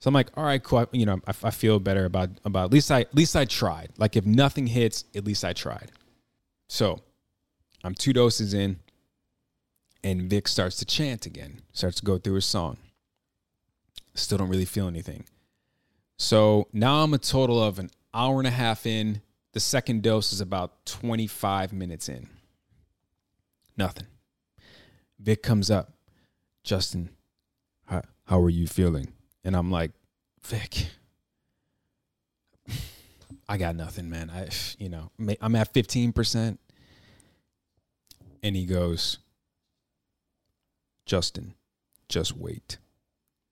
[0.00, 0.78] So I'm like, all right, cool.
[0.78, 3.44] I, you know, I, I feel better about about at least I at least I
[3.44, 3.90] tried.
[3.98, 5.92] Like if nothing hits, at least I tried.
[6.68, 7.00] So
[7.84, 8.78] I'm two doses in,
[10.02, 12.78] and Vic starts to chant again, starts to go through his song.
[14.14, 15.24] Still don't really feel anything.
[16.16, 19.22] So now I'm a total of an hour and a half in.
[19.52, 22.28] The second dose is about 25 minutes in.
[23.76, 24.06] Nothing.
[25.18, 25.92] Vic comes up.
[26.62, 27.10] Justin,
[27.86, 29.12] how, how are you feeling?
[29.44, 29.92] And I'm like,
[30.42, 30.86] Vic,
[33.48, 34.30] I got nothing, man.
[34.30, 34.48] I,
[34.78, 36.58] you know, I'm at 15%.
[38.42, 39.18] And he goes,
[41.04, 41.54] Justin,
[42.08, 42.78] just wait.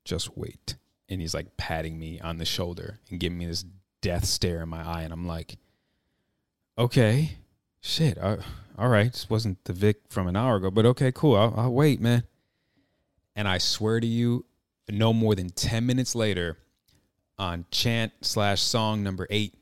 [0.04, 0.76] Just wait.
[1.08, 3.64] And he's like patting me on the shoulder and giving me this
[4.00, 5.02] death stare in my eye.
[5.02, 5.56] And I'm like,
[6.78, 7.32] okay,
[7.80, 8.18] shit.
[8.18, 8.36] Uh,
[8.78, 9.12] all right.
[9.12, 11.36] This wasn't the Vic from an hour ago, but okay, cool.
[11.36, 12.22] I'll, I'll wait, man.
[13.34, 14.44] And I swear to you,
[14.94, 16.58] no more than 10 minutes later,
[17.38, 19.54] on chant slash song number eight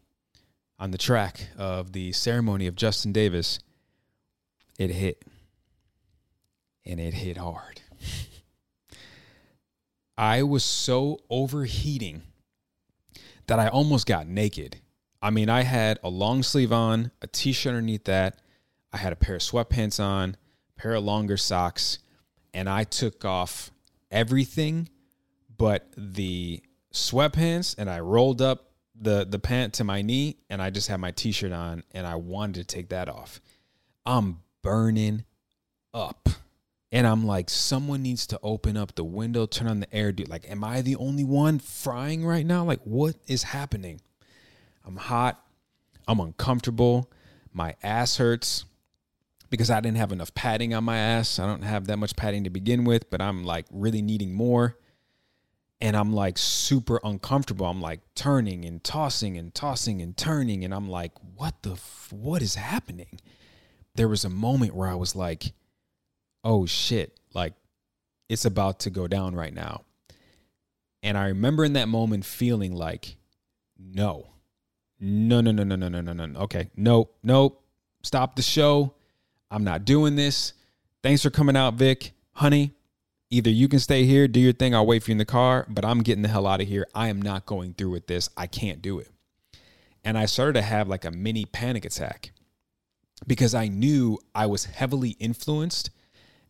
[0.79, 3.59] on the track of the ceremony of Justin Davis,
[4.79, 5.23] it hit.
[6.85, 7.81] And it hit hard.
[10.19, 12.23] I was so overheating
[13.47, 14.77] that I almost got naked.
[15.21, 18.39] I mean, I had a long sleeve on, a t shirt underneath that.
[18.93, 20.37] I had a pair of sweatpants on,
[20.77, 21.99] pair of longer socks,
[22.55, 23.71] and I took off
[24.11, 24.89] everything
[25.59, 30.71] but the sweatpants and I rolled up the the pant to my knee and I
[30.71, 33.41] just had my t-shirt on and I wanted to take that off.
[34.05, 35.25] I'm burning
[35.93, 36.29] up.
[36.93, 40.29] And I'm like, someone needs to open up the window, turn on the air, dude.
[40.29, 42.65] Like, am I the only one frying right now?
[42.65, 44.01] Like, what is happening?
[44.85, 45.45] I'm hot.
[46.07, 47.11] I'm uncomfortable.
[47.53, 48.65] My ass hurts
[49.51, 51.39] because I didn't have enough padding on my ass.
[51.39, 54.77] I don't have that much padding to begin with, but I'm like really needing more
[55.81, 57.67] and I'm like super uncomfortable.
[57.67, 62.13] I'm like turning and tossing and tossing and turning and I'm like what the f-
[62.13, 63.21] what is happening?
[63.95, 65.53] There was a moment where I was like
[66.45, 67.55] oh shit, like
[68.29, 69.83] it's about to go down right now.
[71.03, 73.17] And I remember in that moment feeling like
[73.79, 74.31] no.
[74.99, 76.41] No, no, no, no, no, no, no, no.
[76.41, 76.71] Okay.
[76.75, 77.15] Nope.
[77.23, 77.63] Nope.
[78.03, 78.95] Stop the show.
[79.51, 80.55] I'm not doing this.
[81.03, 82.13] Thanks for coming out, Vic.
[82.33, 82.73] Honey,
[83.31, 85.67] either you can stay here, do your thing, I'll wait for you in the car,
[85.69, 86.87] but I'm getting the hell out of here.
[86.95, 88.29] I am not going through with this.
[88.37, 89.11] I can't do it.
[90.05, 92.31] And I started to have like a mini panic attack
[93.27, 95.91] because I knew I was heavily influenced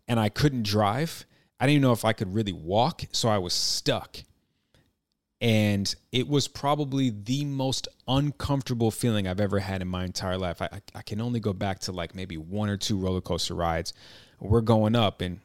[0.07, 1.25] and I couldn't drive.
[1.59, 4.19] I didn't even know if I could really walk, so I was stuck.
[5.41, 10.61] And it was probably the most uncomfortable feeling I've ever had in my entire life.
[10.63, 13.93] I, I can only go back to like maybe one or two roller coaster rides.
[14.39, 15.41] We're going up, and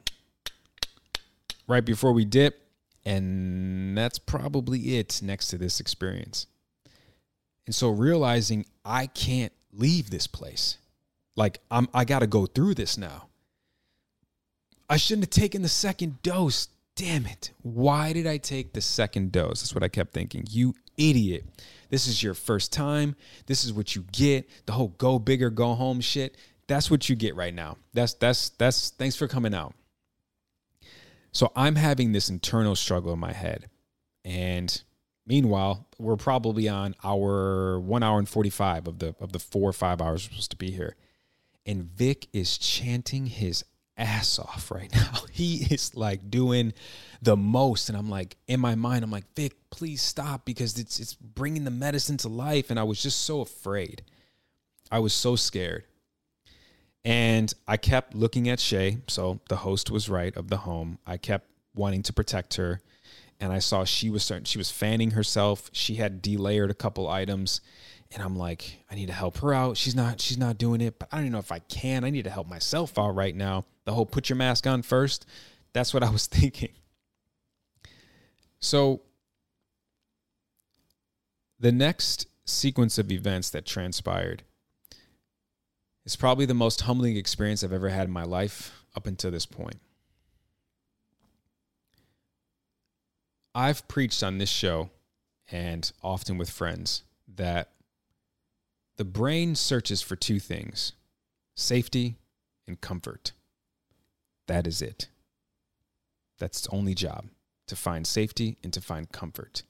[1.72, 2.60] right before we dip.
[3.04, 6.46] And that's probably it next to this experience.
[7.66, 10.78] And so realizing I can't leave this place.
[11.34, 13.28] Like I'm I got to go through this now.
[14.88, 16.68] I shouldn't have taken the second dose.
[16.94, 17.52] Damn it.
[17.62, 19.62] Why did I take the second dose?
[19.62, 20.44] That's what I kept thinking.
[20.50, 21.44] You idiot.
[21.88, 23.16] This is your first time.
[23.46, 24.48] This is what you get.
[24.66, 26.36] The whole go bigger, go home shit.
[26.66, 27.78] That's what you get right now.
[27.94, 29.74] That's that's that's thanks for coming out.
[31.32, 33.68] So I'm having this internal struggle in my head.
[34.24, 34.82] And
[35.26, 39.72] meanwhile, we're probably on our one hour and 45 of the of the four or
[39.72, 40.96] five hours we're supposed to be here.
[41.64, 43.64] And Vic is chanting his
[43.96, 45.24] ass off right now.
[45.32, 46.74] He is like doing
[47.22, 47.88] the most.
[47.88, 51.64] And I'm like, in my mind, I'm like, Vic, please stop because it's it's bringing
[51.64, 52.70] the medicine to life.
[52.70, 54.02] And I was just so afraid.
[54.90, 55.84] I was so scared.
[57.04, 58.98] And I kept looking at Shay.
[59.08, 60.98] So the host was right of the home.
[61.06, 62.80] I kept wanting to protect her.
[63.40, 65.68] And I saw she was starting, she was fanning herself.
[65.72, 67.60] She had delayered a couple items.
[68.12, 69.76] And I'm like, I need to help her out.
[69.76, 72.04] She's not, she's not doing it, but I don't even know if I can.
[72.04, 73.64] I need to help myself out right now.
[73.84, 75.26] The whole put your mask on first.
[75.72, 76.72] That's what I was thinking.
[78.60, 79.00] So
[81.58, 84.44] the next sequence of events that transpired
[86.04, 89.46] it's probably the most humbling experience I've ever had in my life up until this
[89.46, 89.80] point.
[93.54, 94.90] I've preached on this show
[95.50, 97.70] and often with friends that
[98.96, 100.92] the brain searches for two things
[101.54, 102.16] safety
[102.66, 103.32] and comfort.
[104.48, 105.08] That is it.
[106.38, 107.26] That's its only job
[107.66, 109.62] to find safety and to find comfort.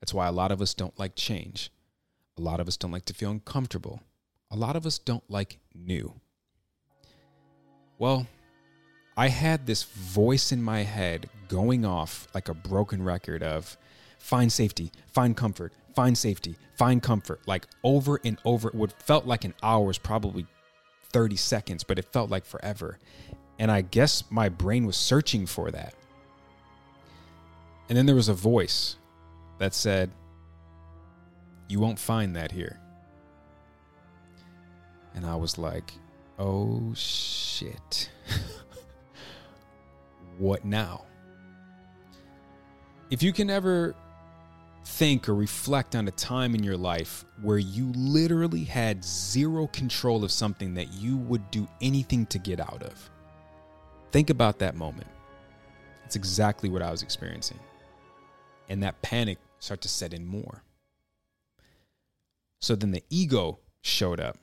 [0.00, 1.70] That's why a lot of us don't like change.
[2.38, 4.00] A lot of us don't like to feel uncomfortable.
[4.50, 6.20] A lot of us don't like new.
[7.98, 8.26] Well,
[9.16, 13.76] I had this voice in my head going off like a broken record of
[14.18, 18.70] find safety, find comfort, find safety, find comfort, like over and over.
[18.72, 20.46] What felt like an hour was probably
[21.12, 22.98] 30 seconds, but it felt like forever.
[23.58, 25.94] And I guess my brain was searching for that.
[27.88, 28.96] And then there was a voice
[29.58, 30.10] that said,
[31.68, 32.80] You won't find that here.
[35.16, 35.92] And I was like,
[36.38, 38.10] Oh shit.
[40.38, 41.04] what now?
[43.10, 43.94] If you can ever
[44.84, 50.22] think or reflect on a time in your life where you literally had zero control
[50.22, 53.10] of something that you would do anything to get out of.
[54.12, 55.08] Think about that moment.
[56.04, 57.58] It's exactly what I was experiencing.
[58.68, 60.62] And that panic started to set in more.
[62.60, 64.38] So then the ego showed up.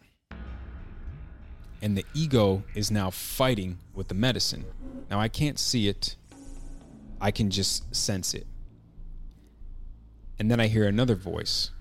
[1.83, 4.63] And the ego is now fighting with the medicine.
[5.11, 6.15] Now I can't see it,
[7.19, 8.47] I can just sense it.
[10.39, 11.71] And then I hear another voice.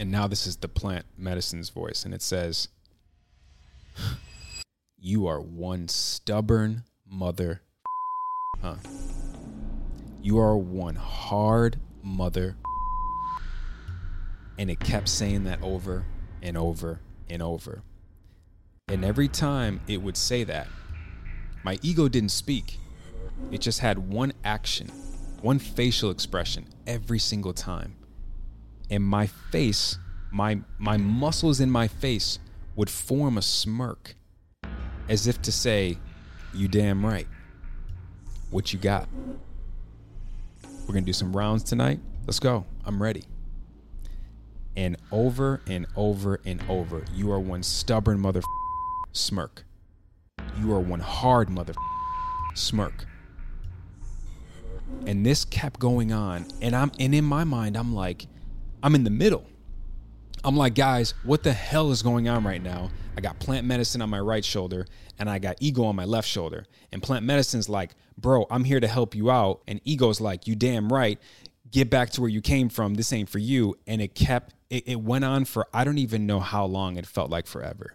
[0.00, 2.06] And now this is the plant medicine's voice.
[2.06, 2.68] And it says,
[4.98, 7.60] You are one stubborn mother.
[8.62, 8.76] Huh.
[10.22, 12.56] You are one hard mother.
[14.58, 16.06] And it kept saying that over
[16.40, 17.82] and over and over.
[18.92, 20.68] And every time it would say that,
[21.64, 22.78] my ego didn't speak.
[23.50, 24.92] It just had one action
[25.40, 27.96] one facial expression every single time.
[28.90, 29.98] And my face,
[30.30, 32.38] my my muscles in my face
[32.76, 34.14] would form a smirk
[35.08, 35.98] as if to say,
[36.54, 37.26] "You damn right.
[38.50, 39.08] What you got?
[40.62, 42.00] We're going to do some rounds tonight.
[42.26, 42.66] Let's go.
[42.84, 43.24] I'm ready."
[44.76, 48.42] And over and over and over, you are one stubborn mother
[49.12, 49.64] smirk.
[50.58, 51.74] You are one hard mother
[52.54, 53.04] smirk.
[55.06, 58.26] And this kept going on and i'm and in my mind i'm like
[58.82, 59.46] i'm in the middle.
[60.44, 62.90] I'm like guys what the hell is going on right now?
[63.16, 64.86] I got plant medicine on my right shoulder
[65.18, 66.66] and i got ego on my left shoulder.
[66.90, 69.62] And plant medicine's like bro i'm here to help you out.
[69.66, 71.18] And ego's like you damn right.
[71.70, 72.94] Get back to where you came from.
[72.94, 73.76] This ain't for you.
[73.86, 76.96] And it kept it, it went on for i don't even know how long.
[76.96, 77.94] It felt like forever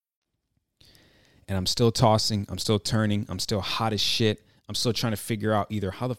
[1.47, 4.45] and I'm still tossing, I'm still turning, I'm still hot as shit.
[4.69, 6.15] I'm still trying to figure out either how the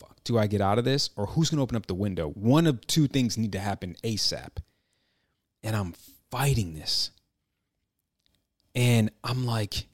[0.00, 2.30] fuck do I get out of this or who's going to open up the window.
[2.30, 4.56] One of two things need to happen ASAP.
[5.62, 5.94] And I'm
[6.28, 7.12] fighting this.
[8.74, 9.86] And I'm like,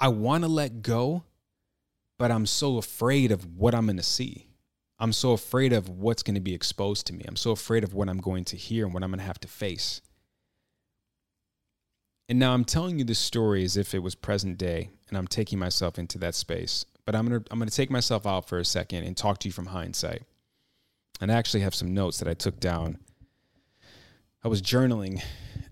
[0.00, 1.22] I want to let go,
[2.18, 4.48] but I'm so afraid of what I'm going to see.
[4.98, 7.24] I'm so afraid of what's going to be exposed to me.
[7.28, 9.40] I'm so afraid of what I'm going to hear and what I'm going to have
[9.40, 10.00] to face.
[12.28, 15.26] And now I'm telling you this story as if it was present day, and I'm
[15.26, 16.84] taking myself into that space.
[17.06, 19.52] But I'm gonna I'm gonna take myself out for a second and talk to you
[19.52, 20.24] from hindsight.
[21.20, 22.98] And I actually have some notes that I took down.
[24.44, 25.22] I was journaling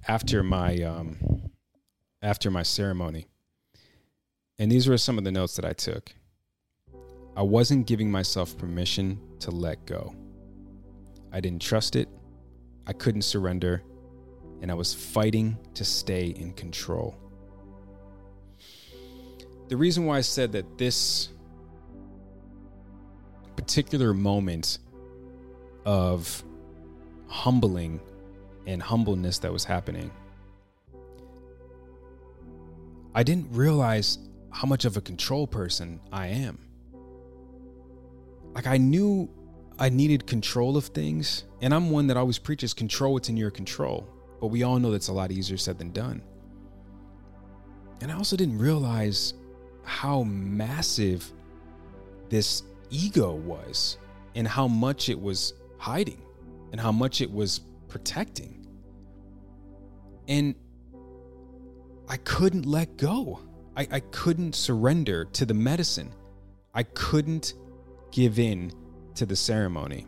[0.08, 1.18] after my um,
[2.22, 3.26] after my ceremony,
[4.58, 6.14] and these were some of the notes that I took.
[7.36, 10.14] I wasn't giving myself permission to let go.
[11.32, 12.08] I didn't trust it.
[12.86, 13.82] I couldn't surrender,
[14.62, 17.16] and I was fighting to stay in control.
[19.68, 21.30] The reason why I said that this
[23.56, 24.78] particular moment
[25.84, 26.44] of
[27.26, 28.00] humbling
[28.66, 30.10] and humbleness that was happening,
[33.14, 34.18] I didn't realize
[34.50, 36.58] how much of a control person I am.
[38.54, 39.28] Like, I knew
[39.78, 43.50] I needed control of things, and I'm one that always preaches control what's in your
[43.50, 44.08] control,
[44.40, 46.22] but we all know that's a lot easier said than done.
[48.00, 49.34] And I also didn't realize
[49.82, 51.32] how massive
[52.28, 53.98] this ego was
[54.34, 56.20] and how much it was hiding
[56.72, 58.66] and how much it was protecting.
[60.28, 60.54] And
[62.08, 63.40] I couldn't let go.
[63.76, 66.12] I, I couldn't surrender to the medicine.
[66.74, 67.54] I couldn't
[68.10, 68.72] give in
[69.14, 70.06] to the ceremony.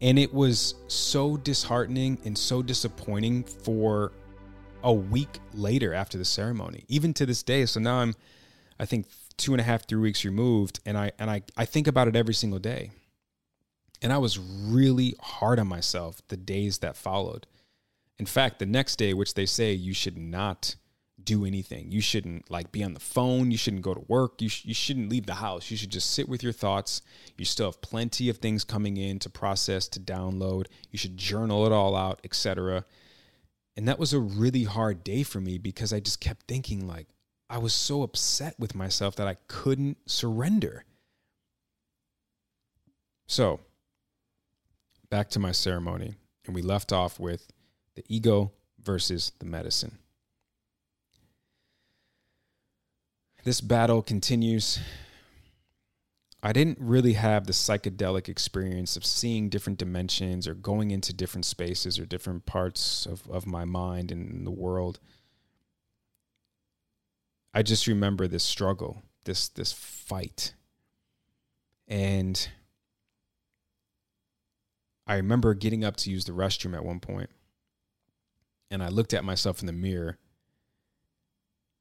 [0.00, 4.12] And it was so disheartening and so disappointing for
[4.82, 7.66] a week later after the ceremony, even to this day.
[7.66, 8.14] So now I'm,
[8.78, 11.86] I think, two and a half, three weeks removed, and I and I I think
[11.86, 12.90] about it every single day.
[14.02, 17.46] And I was really hard on myself the days that followed.
[18.18, 20.76] In fact, the next day, which they say you should not
[21.26, 21.92] do anything.
[21.92, 23.50] You shouldn't like be on the phone.
[23.50, 24.40] You shouldn't go to work.
[24.40, 25.70] You, sh- you shouldn't leave the house.
[25.70, 27.02] You should just sit with your thoughts.
[27.36, 30.66] You still have plenty of things coming in to process, to download.
[30.90, 32.86] You should journal it all out, etc.
[33.76, 37.08] And that was a really hard day for me because I just kept thinking like
[37.50, 40.84] I was so upset with myself that I couldn't surrender.
[43.26, 43.60] So,
[45.10, 46.14] back to my ceremony,
[46.46, 47.52] and we left off with
[47.96, 48.52] the ego
[48.82, 49.98] versus the medicine.
[53.46, 54.80] This battle continues.
[56.42, 61.44] I didn't really have the psychedelic experience of seeing different dimensions or going into different
[61.44, 64.98] spaces or different parts of, of my mind and the world.
[67.54, 70.52] I just remember this struggle, this this fight.
[71.86, 72.48] And
[75.06, 77.30] I remember getting up to use the restroom at one point,
[78.72, 80.18] and I looked at myself in the mirror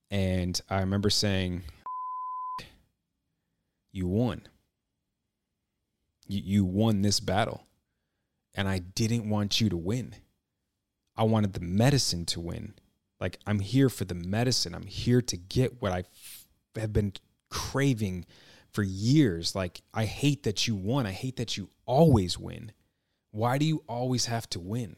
[0.09, 1.63] and I remember saying,
[3.91, 4.41] You won.
[6.27, 7.65] You, you won this battle.
[8.53, 10.15] And I didn't want you to win.
[11.15, 12.73] I wanted the medicine to win.
[13.19, 14.75] Like, I'm here for the medicine.
[14.75, 16.03] I'm here to get what I
[16.77, 17.13] have been
[17.49, 18.25] craving
[18.71, 19.55] for years.
[19.55, 21.05] Like, I hate that you won.
[21.05, 22.71] I hate that you always win.
[23.31, 24.97] Why do you always have to win?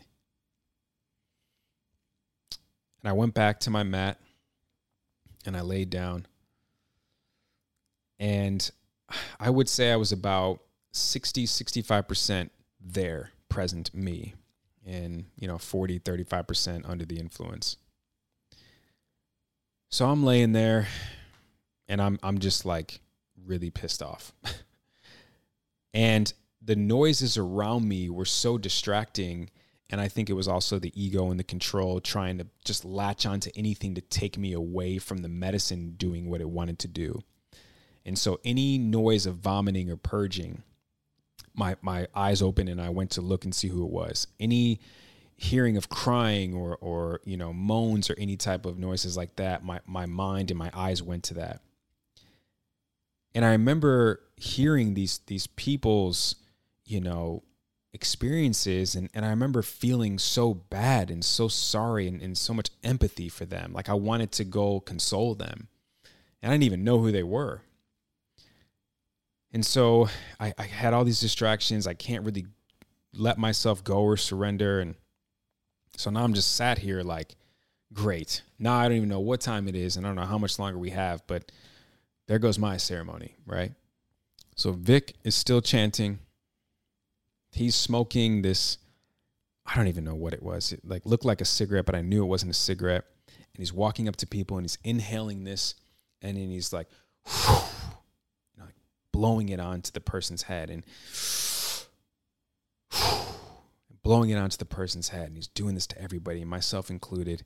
[3.01, 4.19] And I went back to my mat
[5.47, 6.27] and I laid down.
[8.19, 8.69] And
[9.39, 10.59] I would say I was about
[10.91, 12.49] 60, 65%
[12.81, 14.35] there, present me,
[14.85, 17.77] and, you know, 40, 35% under the influence.
[19.89, 20.87] So I'm laying there
[21.87, 22.99] and I'm I'm just like
[23.45, 24.33] really pissed off.
[25.93, 29.49] and the noises around me were so distracting
[29.89, 33.25] and I think it was also the ego and the control trying to just latch
[33.25, 37.21] onto anything to take me away from the medicine doing what it wanted to do.
[38.05, 40.63] And so any noise of vomiting or purging,
[41.53, 44.27] my my eyes open and I went to look and see who it was.
[44.39, 44.79] Any
[45.35, 49.63] hearing of crying or or you know moans or any type of noises like that,
[49.63, 51.61] my my mind and my eyes went to that.
[53.35, 56.35] And I remember hearing these these people's,
[56.85, 57.43] you know,
[57.97, 62.69] experiences and, and i remember feeling so bad and so sorry and, and so much
[62.83, 63.73] empathy for them.
[63.73, 65.67] Like i wanted to go console them
[66.41, 67.63] and i didn't even know who they were.
[69.51, 71.87] And so I, I had all these distractions.
[71.87, 72.45] I can't really
[73.13, 74.93] let myself go or surrender and
[75.95, 77.35] so now i'm just sat here like
[77.93, 78.43] great.
[78.59, 80.59] Now i don't even know what time it is and i don't know how much
[80.59, 81.51] longer we have but
[82.27, 83.71] there goes my ceremony right?
[84.55, 86.19] So vic is still chanting
[87.51, 88.77] he's smoking this
[89.67, 90.71] I don't even know what it was.
[90.71, 93.03] It like looked like a cigarette, but I knew it wasn't a cigarette.
[93.27, 95.75] And he's walking up to people and he's inhaling this,
[96.21, 96.87] and then he's like,
[97.25, 97.33] you
[98.57, 98.75] know, like
[99.11, 100.85] blowing it onto the person's head and
[104.03, 105.27] blowing it onto the person's head.
[105.27, 107.43] And he's doing this to everybody, myself included.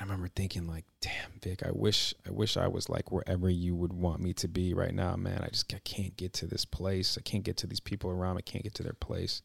[0.00, 3.74] I remember thinking like, damn, Vic, I wish I wish I was like wherever you
[3.74, 5.42] would want me to be right now, man.
[5.44, 7.18] I just I can't get to this place.
[7.18, 8.38] I can't get to these people around.
[8.38, 9.42] I can't get to their place.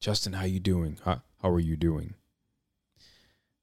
[0.00, 0.98] Justin, how you doing?
[1.04, 2.14] How, how are you doing?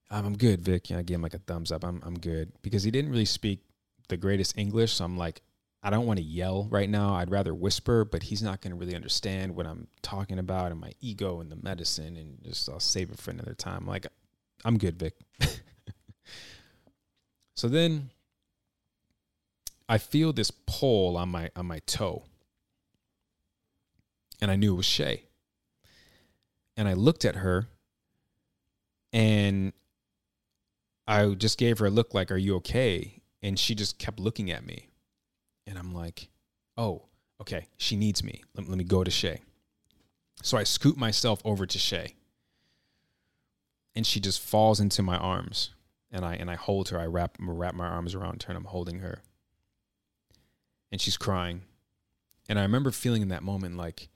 [0.10, 0.90] Um, I'm good, Vic.
[0.90, 1.84] Yeah, I gave him like a thumbs up.
[1.84, 3.60] I'm I'm good because he didn't really speak
[4.08, 4.94] the greatest English.
[4.94, 5.42] So I'm like,
[5.84, 7.16] I don't want to yell right now.
[7.16, 10.80] I'd rather whisper, but he's not going to really understand what I'm talking about and
[10.80, 13.86] my ego and the medicine, and just I'll save it for another time.
[13.86, 14.08] Like,
[14.66, 15.16] I'm good, Vic.
[17.56, 18.10] so then
[19.90, 22.24] I feel this pull on my on my toe.
[24.42, 25.24] And I knew it was Shay.
[26.76, 27.68] And I looked at her
[29.12, 29.74] and
[31.08, 33.22] I just gave her a look like, Are you okay?
[33.42, 34.90] And she just kept looking at me.
[35.66, 36.30] And I'm like,
[36.78, 37.04] Oh,
[37.42, 37.68] okay.
[37.78, 38.44] She needs me.
[38.56, 39.42] Let, let me go to Shay.
[40.44, 42.17] So I scoot myself over to Shay.
[43.98, 45.72] And she just falls into my arms.
[46.12, 47.00] And I and I hold her.
[47.00, 49.24] I wrap wrap my arms around her and I'm holding her.
[50.92, 51.64] And she's crying.
[52.48, 54.10] And I remember feeling in that moment like,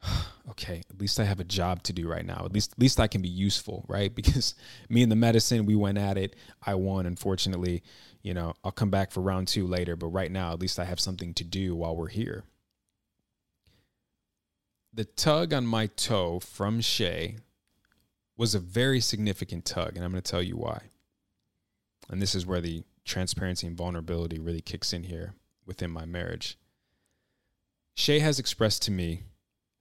[0.50, 2.44] okay, at least I have a job to do right now.
[2.44, 4.14] At least, at least I can be useful, right?
[4.14, 4.54] Because
[4.88, 6.36] me and the medicine, we went at it.
[6.64, 7.82] I won, unfortunately.
[8.22, 10.84] You know, I'll come back for round two later, but right now, at least I
[10.84, 12.44] have something to do while we're here.
[14.92, 17.38] The tug on my toe from Shay
[18.38, 20.84] was a very significant tug, and I'm going to tell you why.
[22.08, 25.34] And this is where the transparency and vulnerability really kicks in here
[25.66, 26.56] within my marriage.
[27.94, 29.24] Shay has expressed to me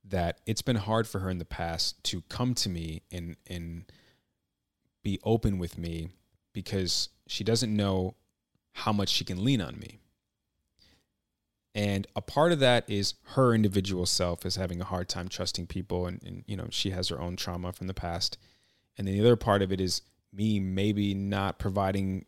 [0.04, 3.86] that it's been hard for her in the past to come to me and and
[5.04, 6.10] be open with me
[6.54, 8.16] because she doesn't know
[8.74, 10.00] how much she can lean on me.
[11.78, 15.68] And a part of that is her individual self is having a hard time trusting
[15.68, 18.40] people and, and you know, she has her own trauma from the past.
[18.98, 20.02] And then the other part of it is
[20.34, 22.26] me maybe not providing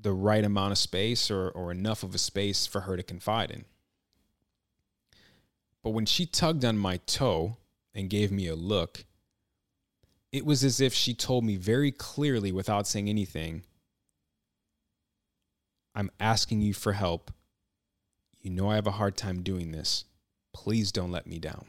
[0.00, 3.50] the right amount of space or, or enough of a space for her to confide
[3.50, 3.64] in.
[5.82, 7.56] But when she tugged on my toe
[7.96, 9.04] and gave me a look,
[10.30, 13.64] it was as if she told me very clearly without saying anything
[15.92, 17.32] I'm asking you for help.
[18.42, 20.04] You know I have a hard time doing this.
[20.52, 21.66] Please don't let me down.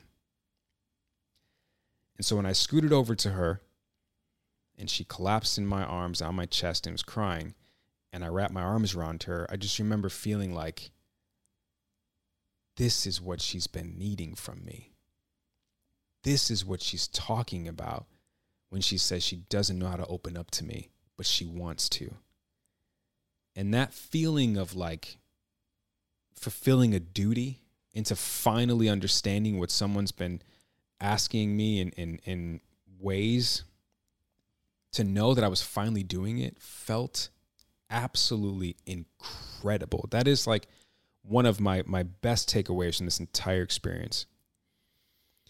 [2.17, 3.61] And so when I scooted over to her
[4.78, 7.53] and she collapsed in my arms on my chest and was crying,
[8.11, 10.91] and I wrapped my arms around her, I just remember feeling like
[12.78, 14.93] this is what she's been needing from me.
[16.24, 18.05] This is what she's talking about
[18.69, 21.88] when she says she doesn't know how to open up to me, but she wants
[21.89, 22.15] to.
[23.55, 25.17] And that feeling of like
[26.36, 27.61] fulfilling a duty
[27.93, 30.41] into finally understanding what someone's been
[30.99, 32.59] asking me in, in, in
[32.99, 33.63] ways
[34.93, 37.29] to know that I was finally doing it felt
[37.89, 40.07] absolutely incredible.
[40.11, 40.67] That is like
[41.23, 44.25] one of my my best takeaways from this entire experience.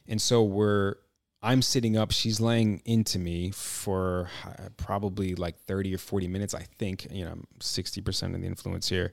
[0.07, 0.95] And so we're
[1.41, 6.53] I'm sitting up, she's laying into me for uh, probably like 30 or 40 minutes,
[6.53, 7.05] I think.
[7.11, 9.11] You know, I'm 60% of the influence here.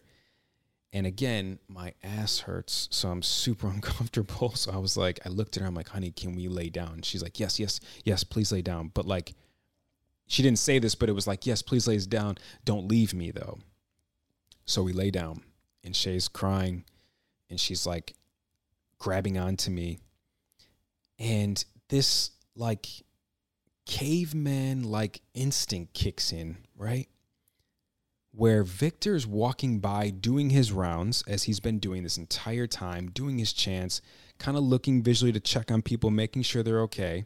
[0.93, 4.55] And again, my ass hurts, so I'm super uncomfortable.
[4.55, 7.03] So I was like, I looked at her, I'm like, honey, can we lay down?
[7.03, 8.91] She's like, yes, yes, yes, please lay down.
[8.93, 9.34] But like,
[10.26, 12.38] she didn't say this, but it was like, yes, please lay down.
[12.64, 13.59] Don't leave me though.
[14.64, 15.43] So we lay down
[15.82, 16.84] and Shay's crying
[17.49, 18.14] and she's like
[18.99, 19.99] grabbing onto me.
[21.18, 22.86] And this like
[23.86, 27.09] caveman like instinct kicks in, right?
[28.33, 33.39] Where Victor's walking by doing his rounds as he's been doing this entire time, doing
[33.39, 34.01] his chants,
[34.39, 37.24] kind of looking visually to check on people, making sure they're okay.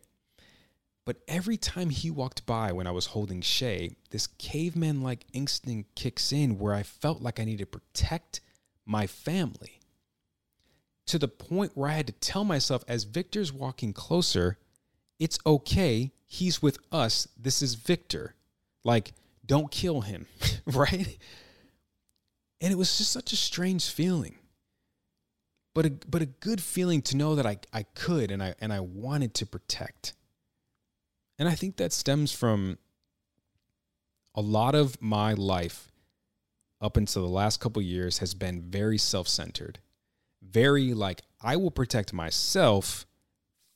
[1.04, 5.94] But every time he walked by when I was holding Shay, this caveman like instinct
[5.94, 8.40] kicks in where I felt like I needed to protect
[8.86, 9.80] my family.
[11.08, 14.56] To the point where I had to tell myself as Victor's walking closer,
[15.18, 16.12] it's okay.
[16.26, 17.28] He's with us.
[17.36, 18.34] This is Victor.
[18.82, 19.12] Like,
[19.46, 20.26] don't kill him,
[20.66, 21.18] right?
[22.60, 24.36] And it was just such a strange feeling.
[25.74, 28.72] But a, but a good feeling to know that I, I could and I and
[28.72, 30.14] I wanted to protect.
[31.36, 32.78] And I think that stems from
[34.36, 35.88] a lot of my life
[36.80, 39.80] up until the last couple years has been very self-centered.
[40.42, 43.04] Very like I will protect myself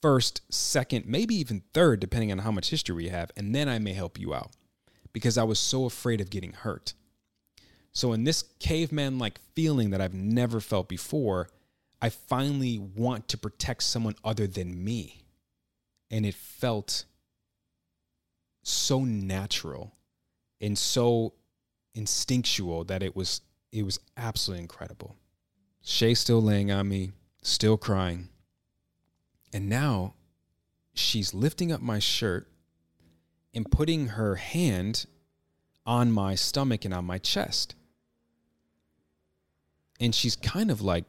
[0.00, 3.80] first, second, maybe even third depending on how much history we have, and then I
[3.80, 4.52] may help you out
[5.18, 6.94] because I was so afraid of getting hurt.
[7.92, 11.48] So in this caveman like feeling that I've never felt before,
[12.00, 15.24] I finally want to protect someone other than me.
[16.08, 17.04] And it felt
[18.62, 19.96] so natural
[20.60, 21.34] and so
[21.94, 23.40] instinctual that it was
[23.72, 25.16] it was absolutely incredible.
[25.82, 27.10] Shay still laying on me,
[27.42, 28.28] still crying.
[29.52, 30.14] And now
[30.94, 32.48] she's lifting up my shirt
[33.54, 35.06] and putting her hand
[35.86, 37.74] on my stomach and on my chest.
[40.00, 41.04] And she's kind of like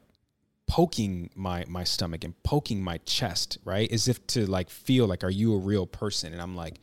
[0.66, 3.90] poking my my stomach and poking my chest, right?
[3.92, 6.32] As if to like feel like are you a real person?
[6.32, 6.80] And I'm like,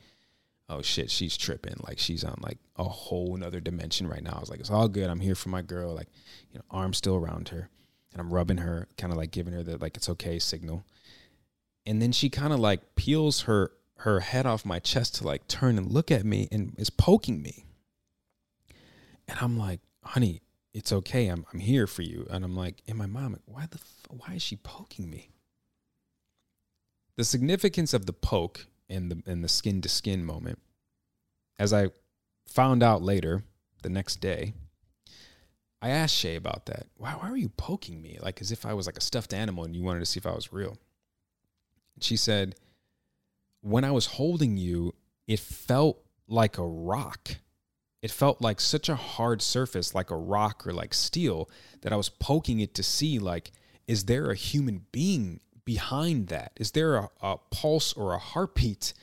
[0.69, 1.75] oh shit, she's tripping.
[1.87, 4.33] Like she's on like a whole nother dimension right now.
[4.37, 5.09] I was like, it's all good.
[5.09, 5.93] I'm here for my girl.
[5.93, 6.09] Like,
[6.51, 7.69] you know, arm still around her.
[8.13, 10.83] And I'm rubbing her, kind of like giving her the like it's okay signal.
[11.85, 15.47] And then she kind of like peels her her head off my chest to like
[15.47, 17.65] turn and look at me and is poking me.
[19.27, 20.41] And I'm like, honey,
[20.73, 21.27] it's okay.
[21.27, 22.27] I'm I'm here for you.
[22.29, 25.31] And I'm like, and my mom, why the f- why is she poking me?
[27.15, 30.59] The significance of the poke and the in the skin to skin moment,
[31.57, 31.89] as I
[32.47, 33.43] found out later
[33.81, 34.53] the next day,
[35.81, 36.85] I asked Shay about that.
[36.95, 38.19] Why why were you poking me?
[38.21, 40.27] Like as if I was like a stuffed animal and you wanted to see if
[40.27, 40.77] I was real.
[41.99, 42.55] She said,
[43.67, 44.93] when I was holding you,
[45.27, 47.37] it felt like a rock
[48.01, 51.49] it felt like such a hard surface, like a rock or like steel,
[51.81, 53.51] that I was poking it to see, like,
[53.87, 56.51] is there a human being behind that?
[56.57, 58.93] Is there a, a pulse or a heartbeat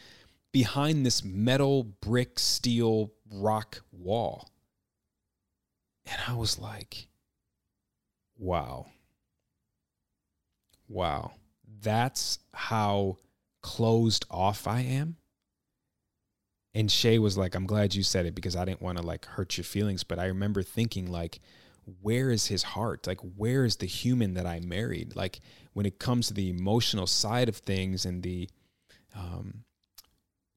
[0.52, 4.48] behind this metal, brick, steel, rock wall?
[6.06, 7.08] And I was like,
[8.38, 8.86] wow.
[10.88, 11.32] Wow.
[11.82, 13.18] That's how
[13.64, 15.16] closed off I am
[16.74, 19.26] and Shay was like, I'm glad you said it because I didn't want to like
[19.26, 20.02] hurt your feelings.
[20.02, 21.38] But I remember thinking, like,
[22.02, 23.06] where is his heart?
[23.06, 25.14] Like, where is the human that I married?
[25.14, 25.40] Like,
[25.72, 28.48] when it comes to the emotional side of things and the
[29.14, 29.62] um,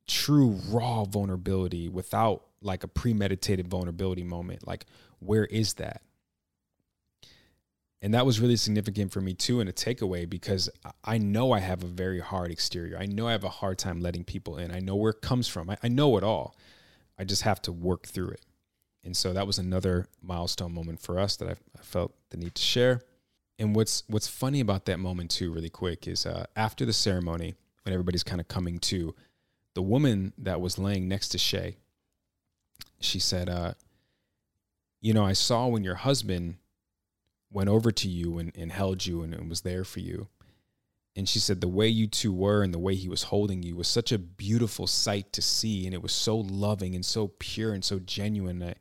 [0.08, 4.86] true raw vulnerability without like a premeditated vulnerability moment, like,
[5.20, 6.01] where is that?
[8.02, 10.70] And that was really significant for me too, and a takeaway because
[11.04, 12.98] I know I have a very hard exterior.
[12.98, 14.72] I know I have a hard time letting people in.
[14.72, 15.70] I know where it comes from.
[15.70, 16.56] I, I know it all.
[17.18, 18.45] I just have to work through it.
[19.04, 22.54] And so that was another milestone moment for us that I, I felt the need
[22.56, 23.02] to share.
[23.58, 27.56] And what's what's funny about that moment too, really quick, is uh, after the ceremony,
[27.84, 29.16] when everybody's kind of coming to,
[29.74, 31.78] the woman that was laying next to Shay,
[33.00, 33.74] she said, uh,
[35.02, 36.58] "You know, I saw when your husband."
[37.52, 40.28] Went over to you and, and held you and, and was there for you.
[41.16, 43.76] And she said the way you two were and the way he was holding you
[43.76, 45.86] was such a beautiful sight to see.
[45.86, 48.76] And it was so loving and so pure and so genuine.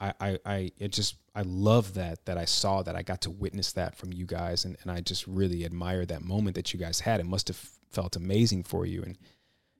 [0.00, 2.96] I, I, I, it just, I love that, that I saw that.
[2.96, 4.64] I got to witness that from you guys.
[4.64, 7.20] And, and I just really admire that moment that you guys had.
[7.20, 7.58] It must have
[7.90, 9.02] felt amazing for you.
[9.02, 9.18] And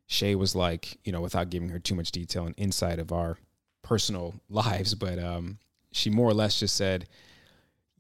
[0.06, 3.38] Shay was like, you know, without giving her too much detail and insight of our
[3.82, 5.58] personal lives, but um,
[5.92, 7.08] she more or less just said,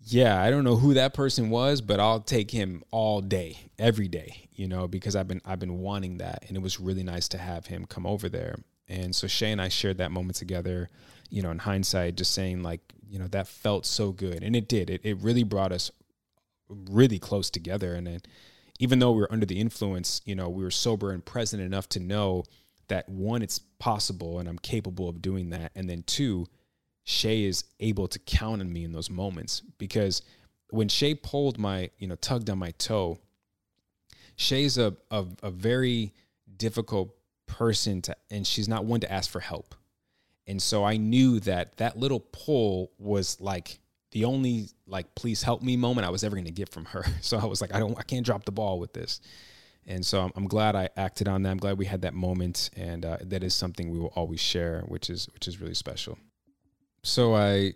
[0.02, 4.08] yeah, I don't know who that person was, but I'll take him all day, every
[4.08, 7.28] day, you know, because I've been I've been wanting that and it was really nice
[7.28, 8.56] to have him come over there.
[8.88, 10.88] And so Shay and I shared that moment together,
[11.28, 14.42] you know, in hindsight, just saying like, you know, that felt so good.
[14.42, 14.88] And it did.
[14.88, 15.90] It it really brought us
[16.68, 17.94] really close together.
[17.94, 18.20] And then
[18.78, 21.88] even though we were under the influence, you know, we were sober and present enough
[21.90, 22.44] to know
[22.88, 25.72] that one, it's possible and I'm capable of doing that.
[25.74, 26.46] And then two,
[27.10, 30.22] Shay is able to count on me in those moments because
[30.70, 33.18] when Shay pulled my, you know, tugged on my toe,
[34.36, 36.14] Shay's a, a, a very
[36.56, 39.74] difficult person to, and she's not one to ask for help.
[40.46, 43.80] And so I knew that that little pull was like
[44.12, 47.04] the only like please help me moment I was ever going to get from her.
[47.22, 49.20] So I was like, I don't, I can't drop the ball with this.
[49.84, 51.50] And so I'm, I'm glad I acted on that.
[51.50, 54.82] I'm glad we had that moment, and uh, that is something we will always share,
[54.82, 56.18] which is which is really special
[57.02, 57.74] so I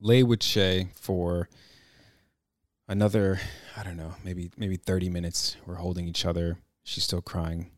[0.00, 1.48] lay with Shay for
[2.88, 3.40] another,
[3.76, 5.56] I don't know, maybe maybe 30 minutes.
[5.66, 6.58] We're holding each other.
[6.84, 7.70] She's still crying,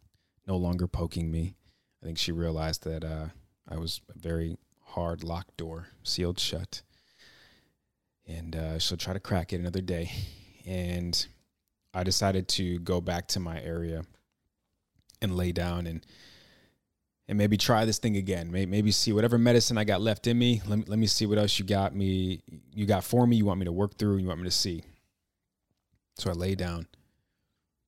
[0.47, 1.57] no longer poking me.
[2.03, 3.26] I think she realized that uh,
[3.68, 6.82] I was a very hard locked door, sealed shut.
[8.26, 10.11] And uh, she'll try to crack it another day.
[10.66, 11.26] And
[11.92, 14.05] I decided to go back to my area
[15.20, 16.05] and lay down and
[17.28, 18.50] and maybe try this thing again.
[18.50, 20.60] Maybe, see whatever medicine I got left in me.
[20.66, 22.42] Let me let me see what else you got me.
[22.74, 23.36] You got for me.
[23.36, 24.18] You want me to work through.
[24.18, 24.84] You want me to see.
[26.16, 26.86] So I lay down,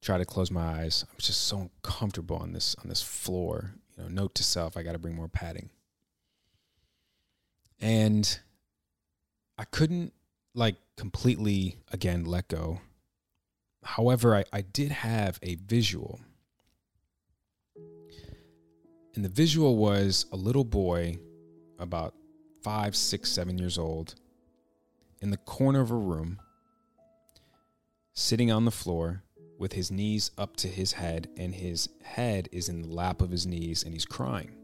[0.02, 1.04] try to close my eyes.
[1.08, 3.74] I'm just so uncomfortable on this on this floor.
[3.96, 5.70] You know, note to self: I got to bring more padding.
[7.78, 8.40] And
[9.58, 10.14] I couldn't
[10.54, 12.80] like completely again let go.
[13.84, 16.20] However, I, I did have a visual
[19.16, 21.18] and the visual was a little boy,
[21.78, 22.14] about
[22.62, 24.14] five, six, seven years old,
[25.22, 26.38] in the corner of a room,
[28.12, 29.22] sitting on the floor,
[29.58, 33.30] with his knees up to his head, and his head is in the lap of
[33.30, 34.54] his knees, and he's crying.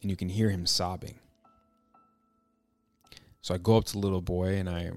[0.00, 1.18] And you can hear him sobbing.
[3.42, 4.90] So I go up to the little boy and I,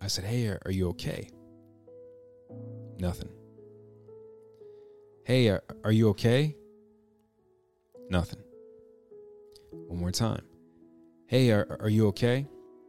[0.00, 1.30] I said, Hey, are, you okay?
[2.98, 3.30] Nothing.
[5.24, 6.56] Hey, are, are you okay?
[8.08, 8.40] Nothing.
[9.70, 10.42] One more time.
[11.26, 12.46] Hey, are, are you okay?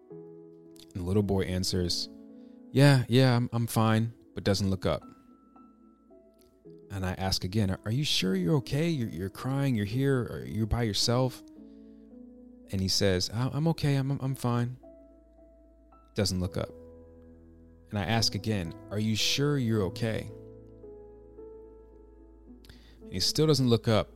[0.10, 2.10] And the little boy answers,
[2.72, 5.02] Yeah, yeah, I'm, I'm fine, but doesn't look up.
[6.92, 8.90] And I ask again, Are you sure you're okay?
[8.90, 11.42] You're, you're crying, you're here, you're you by yourself?
[12.72, 14.78] And he says, I'm okay, I'm, I'm fine.
[16.16, 16.70] Doesn't look up.
[17.90, 20.30] And I ask again, Are you sure you're okay?
[23.04, 24.10] And he still doesn't look up,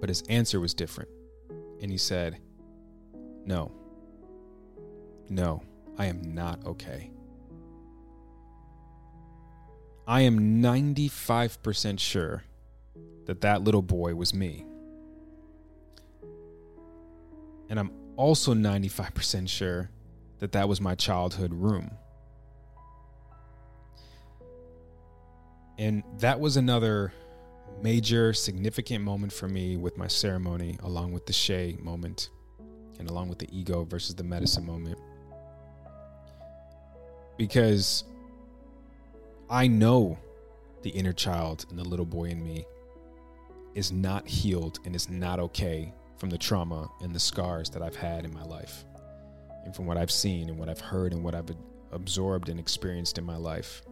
[0.00, 1.10] but his answer was different.
[1.80, 2.38] And he said,
[3.44, 3.72] No.
[5.28, 5.62] No,
[5.98, 7.10] I am not okay.
[10.06, 12.44] I am 95% sure
[13.26, 14.66] that that little boy was me.
[17.70, 19.90] And I'm also 95% sure
[20.40, 21.90] that that was my childhood room.
[25.78, 27.12] And that was another
[27.82, 32.30] major significant moment for me with my ceremony, along with the Shay moment
[32.98, 34.98] and along with the ego versus the medicine moment.
[37.36, 38.04] Because
[39.50, 40.18] I know
[40.82, 42.64] the inner child and the little boy in me
[43.74, 47.96] is not healed and is not okay from the trauma and the scars that I've
[47.96, 48.84] had in my life
[49.64, 51.50] and from what I've seen and what I've heard and what I've
[51.90, 53.82] absorbed and experienced in my life.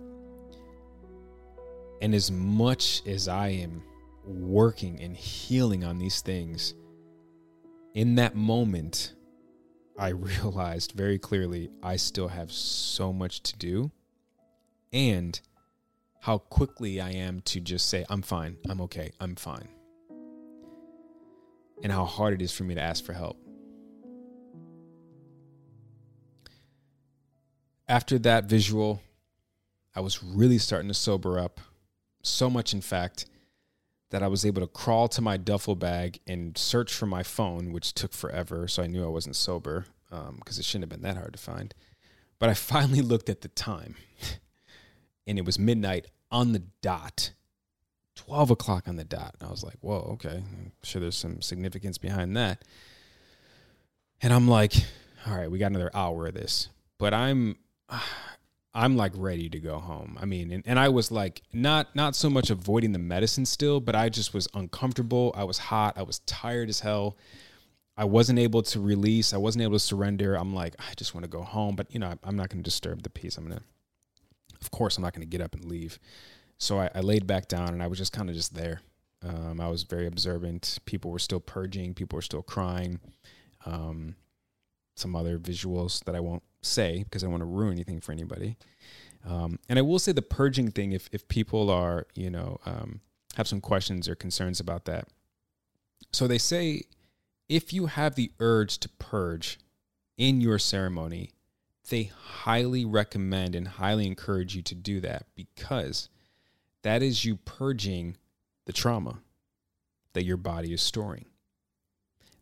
[2.03, 3.83] And as much as I am
[4.27, 6.75] working and healing on these things,
[7.95, 9.15] in that moment,
[9.99, 13.91] I realized very clearly I still have so much to do
[14.93, 15.41] and
[16.21, 19.69] how quickly I am to just say, I'm fine, I'm okay, I'm fine.
[21.83, 23.39] And how hard it is for me to ask for help.
[27.93, 29.03] after that visual,
[29.95, 31.61] I was really starting to sober up.
[32.23, 33.27] So much, in fact,
[34.11, 37.73] that I was able to crawl to my duffel bag and search for my phone,
[37.73, 38.69] which took forever.
[38.69, 41.39] So I knew I wasn't sober because um, it shouldn't have been that hard to
[41.39, 41.75] find.
[42.39, 43.97] But I finally looked at the time,
[45.27, 47.33] and it was midnight on the dot.
[48.15, 49.35] 12 o'clock on the dot.
[49.41, 50.45] And I was like, whoa, okay.
[50.45, 52.63] I'm sure there's some significance behind that.
[54.21, 54.75] And I'm like,
[55.27, 56.69] all right, we got another hour of this.
[56.99, 57.57] But I'm
[58.75, 60.17] I'm like ready to go home.
[60.21, 63.81] I mean, and, and I was like not not so much avoiding the medicine still,
[63.81, 65.33] but I just was uncomfortable.
[65.37, 65.99] I was hot.
[65.99, 67.17] I was tired as hell.
[67.97, 69.35] I wasn't able to release.
[69.35, 70.35] I wasn't able to surrender.
[70.35, 72.69] I'm like, I just want to go home, but you know, I'm not going to
[72.69, 73.37] disturb the peace.
[73.37, 73.61] I'm gonna,
[74.61, 75.99] of course, I'm not going to get up and leave.
[76.57, 78.81] So I, I, laid back down and I was just kind of just there.
[79.23, 80.79] Um, I was very observant.
[80.85, 81.93] People were still purging.
[81.93, 83.01] People were still crying.
[83.67, 84.15] Um,
[84.97, 88.57] some other visuals that I won't say because I want to ruin anything for anybody.
[89.25, 93.01] Um, and I will say the purging thing, if if people are you know um,
[93.37, 95.09] have some questions or concerns about that.
[96.13, 96.83] So they say
[97.49, 99.59] if you have the urge to purge
[100.17, 101.31] in your ceremony,
[101.89, 106.09] they highly recommend and highly encourage you to do that because
[106.83, 108.17] that is you purging
[108.67, 109.19] the trauma
[110.13, 111.27] that your body is storing.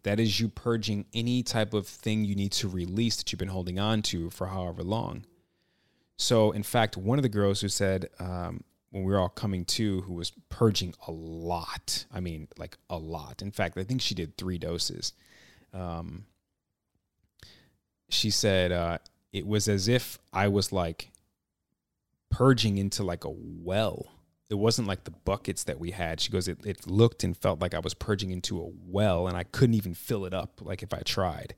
[0.02, 3.48] That is you purging any type of thing you need to release that you've been
[3.48, 5.24] holding on to for however long.
[6.16, 9.64] So, in fact, one of the girls who said, um, when we were all coming
[9.64, 12.04] to, who was purging a lot.
[12.12, 13.40] I mean, like a lot.
[13.40, 15.12] In fact, I think she did three doses.
[15.72, 16.26] Um,
[18.08, 18.98] she said uh,
[19.32, 21.10] it was as if I was like
[22.30, 24.08] purging into like a well
[24.50, 26.20] it wasn't like the buckets that we had.
[26.20, 29.36] She goes, it, it looked and felt like I was purging into a well and
[29.36, 31.54] I couldn't even fill it up like if I tried.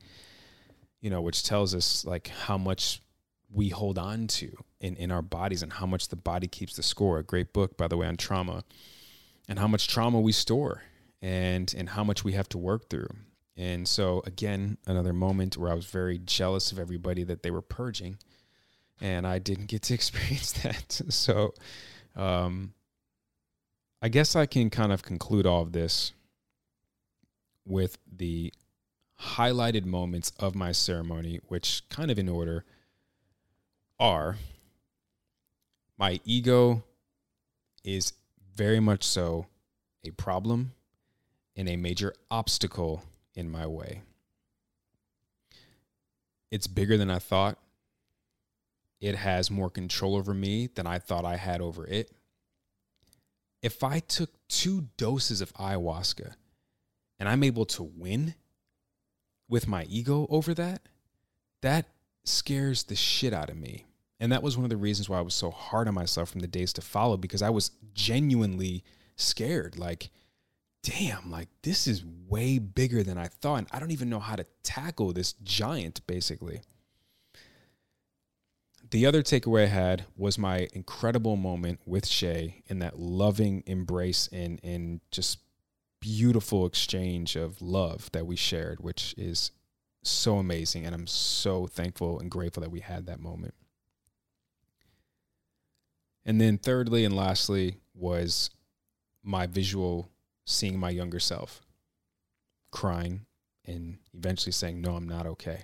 [1.01, 3.01] You know, which tells us like how much
[3.51, 6.83] we hold on to in, in our bodies and how much the body keeps the
[6.83, 7.19] score.
[7.19, 8.63] A great book, by the way, on trauma
[9.49, 10.83] and how much trauma we store
[11.23, 13.09] and and how much we have to work through.
[13.57, 17.63] And so again, another moment where I was very jealous of everybody that they were
[17.63, 18.19] purging
[19.01, 21.01] and I didn't get to experience that.
[21.09, 21.55] So
[22.15, 22.75] um
[24.05, 26.11] I guess I can kind of conclude all of this
[27.65, 28.53] with the
[29.21, 32.65] highlighted moments of my ceremony, which kind of in order
[34.01, 34.39] are
[35.97, 36.83] my ego
[37.85, 38.13] is
[38.57, 39.47] very much so
[40.05, 40.73] a problem
[41.55, 43.05] and a major obstacle
[43.37, 44.03] in my way.
[46.51, 47.57] It's bigger than I thought.
[49.01, 52.11] It has more control over me than I thought I had over it
[53.63, 56.35] if I took two doses of ayahuasca
[57.19, 58.35] and I'm able to win
[59.49, 60.83] with my ego over that,
[61.61, 61.87] that
[62.25, 63.87] scares the shit out of me.
[64.19, 66.41] And that was one of the reasons why I was so hard on myself from
[66.41, 68.85] the days to follow because I was genuinely
[69.17, 69.79] scared.
[69.79, 70.11] Like,
[70.83, 73.57] damn, like this is way bigger than I thought.
[73.57, 76.63] And I don't even know how to tackle this giant, basically.
[78.93, 84.29] The other takeaway I had was my incredible moment with Shay in that loving embrace
[84.31, 85.39] and, and just
[85.99, 89.51] beautiful exchange of love that we shared, which is
[90.03, 90.85] so amazing.
[90.85, 93.55] And I'm so thankful and grateful that we had that moment.
[96.27, 98.51] And then, thirdly and lastly, was
[99.23, 100.11] my visual
[100.45, 101.63] seeing my younger self
[102.71, 103.25] crying
[103.65, 105.63] and eventually saying, No, I'm not okay.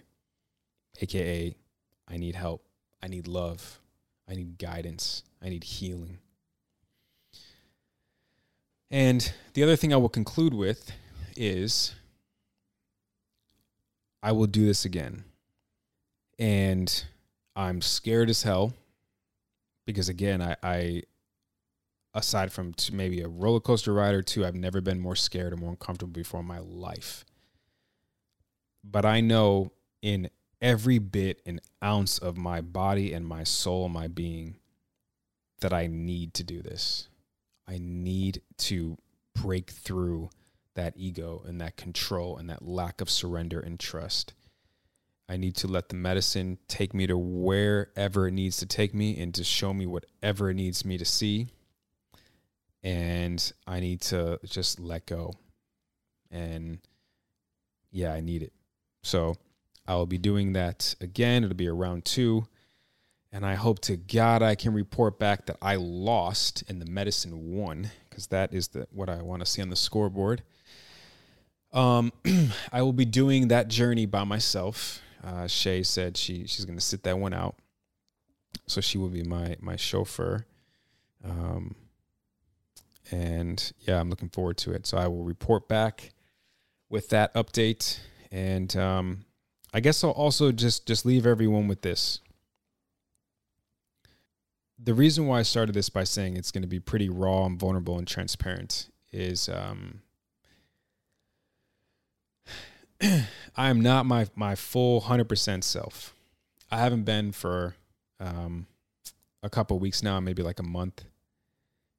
[1.03, 1.59] AKA,
[2.09, 2.64] I need help.
[3.03, 3.80] I need love.
[4.28, 5.22] I need guidance.
[5.42, 6.18] I need healing.
[8.90, 10.90] And the other thing I will conclude with
[11.36, 11.94] is
[14.22, 15.24] I will do this again.
[16.38, 17.05] And
[17.55, 18.72] I'm scared as hell
[19.84, 21.03] because again, I, I
[22.14, 25.57] aside from maybe a roller coaster ride or two, I've never been more scared or
[25.57, 27.24] more uncomfortable before in my life.
[28.84, 29.72] But I know
[30.03, 30.30] in
[30.61, 34.56] every bit and ounce of my body and my soul, my being,
[35.61, 37.09] that I need to do this.
[37.66, 38.96] I need to
[39.34, 40.30] break through
[40.74, 44.34] that ego and that control and that lack of surrender and trust.
[45.28, 49.20] I need to let the medicine take me to wherever it needs to take me
[49.20, 51.48] and to show me whatever it needs me to see.
[52.82, 55.34] And I need to just let go.
[56.30, 56.78] And
[57.90, 58.52] yeah, I need it.
[59.02, 59.36] So
[59.89, 61.43] I will be doing that again.
[61.43, 62.47] It'll be around two.
[63.32, 67.57] And I hope to God I can report back that I lost and the medicine
[67.57, 70.43] won, because that is the what I want to see on the scoreboard.
[71.72, 72.12] Um,
[72.72, 76.84] I will be doing that journey by myself uh, Shay said she she's going to
[76.84, 77.57] sit that one out,
[78.66, 80.47] so she will be my my chauffeur.
[81.24, 81.74] Um,
[83.11, 84.86] and yeah, I'm looking forward to it.
[84.86, 86.12] So I will report back
[86.89, 87.99] with that update,
[88.30, 89.24] and um,
[89.72, 92.20] I guess I'll also just just leave everyone with this.
[94.78, 97.58] The reason why I started this by saying it's going to be pretty raw and
[97.58, 100.02] vulnerable and transparent is um,
[103.02, 106.14] I am not my my full hundred percent self.
[106.70, 107.74] I haven't been for
[108.20, 108.66] um,
[109.42, 111.04] a couple weeks now, maybe like a month.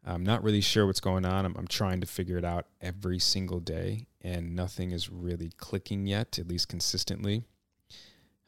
[0.06, 1.46] I'm not really sure what's going on.
[1.46, 6.08] I'm, I'm trying to figure it out every single day, and nothing is really clicking
[6.08, 7.44] yet, at least consistently.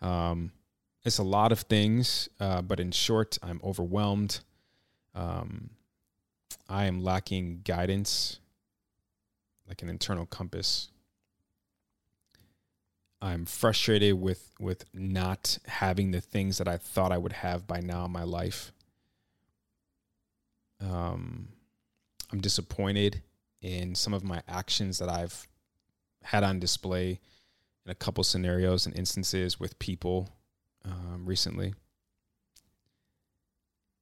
[0.02, 0.52] Um,
[1.04, 4.42] it's a lot of things, uh, but in short, I'm overwhelmed.
[5.16, 5.72] Um,
[6.70, 8.40] I am lacking guidance,
[9.68, 10.90] like an internal compass.
[13.22, 17.80] I'm frustrated with with not having the things that I thought I would have by
[17.80, 18.72] now in my life.
[20.80, 21.50] Um,
[22.32, 23.22] I'm disappointed
[23.62, 25.48] in some of my actions that I've
[26.24, 27.20] had on display
[27.92, 30.30] a couple scenarios and instances with people
[30.86, 31.74] um, recently.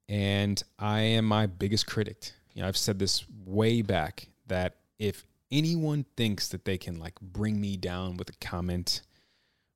[0.08, 2.32] And I am my biggest critic.
[2.54, 7.20] You know, I've said this way back that if anyone thinks that they can like
[7.20, 9.02] bring me down with a comment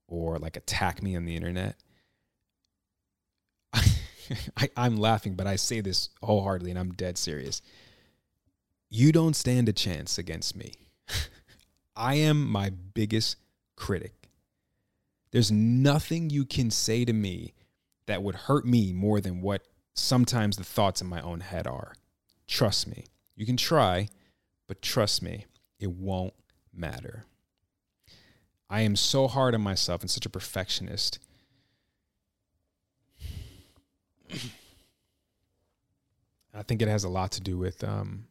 [0.09, 1.77] or like attack me on the internet.
[4.57, 7.61] I, am laughing, but I say this wholeheartedly and I'm dead serious.
[8.91, 10.75] You don't stand a chance against me.
[11.97, 13.37] I am my biggest
[13.85, 14.31] critic.
[15.31, 17.53] There's nothing you can say to me
[18.07, 19.61] that would hurt me more than what
[19.93, 21.93] sometimes the thoughts in my own head are.
[22.47, 23.05] Trust me.
[23.37, 24.09] You can try,
[24.67, 25.45] but trust me,
[25.79, 26.33] it won't
[26.73, 27.27] matter.
[28.71, 31.19] I am so hard on myself and such a perfectionist.
[36.55, 38.29] I think it has a lot to do with um,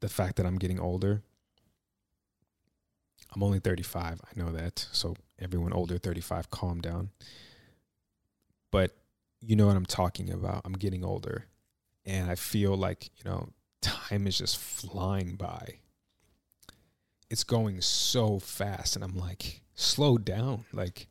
[0.00, 1.22] the fact that I'm getting older.
[3.32, 4.20] I'm only 35.
[4.24, 4.86] I know that.
[4.92, 7.10] So everyone older 35, calm down.
[8.70, 8.96] But
[9.40, 10.62] you know what I'm talking about.
[10.64, 11.46] I'm getting older.
[12.04, 13.48] And I feel like, you know,
[13.80, 15.78] time is just flying by.
[17.28, 18.96] It's going so fast.
[18.96, 20.64] And I'm like, slow down.
[20.72, 21.06] Like,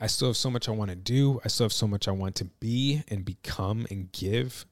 [0.00, 1.40] I still have so much I want to do.
[1.44, 4.64] I still have so much I want to be and become and give.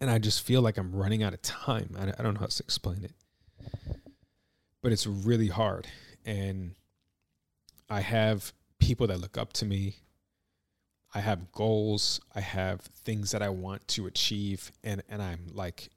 [0.00, 1.94] And I just feel like I'm running out of time.
[1.98, 3.12] I, I don't know how to explain it,
[4.86, 5.88] but it's really hard.
[6.24, 6.76] And
[7.90, 9.96] I have people that look up to me.
[11.12, 12.20] I have goals.
[12.36, 14.70] I have things that I want to achieve.
[14.84, 15.90] And, and I'm like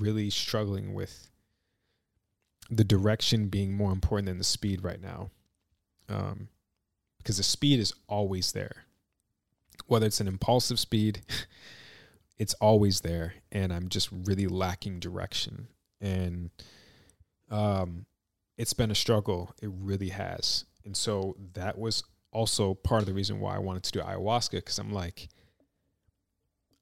[0.00, 1.30] really struggling with
[2.68, 5.30] the direction being more important than the speed right now.
[6.08, 6.48] Um,
[7.18, 8.86] because the speed is always there.
[9.86, 11.20] Whether it's an impulsive speed,
[12.36, 13.34] it's always there.
[13.52, 15.68] And I'm just really lacking direction.
[16.00, 16.50] And
[17.50, 18.06] um,
[18.56, 19.54] it's been a struggle.
[19.62, 20.64] It really has.
[20.84, 24.52] And so that was also part of the reason why I wanted to do ayahuasca
[24.52, 25.28] because I'm like,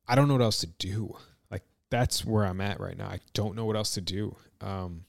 [0.08, 1.16] I don't know what else to do.
[1.50, 3.08] Like that's where I'm at right now.
[3.08, 4.36] I don't know what else to do.
[4.60, 5.04] Um,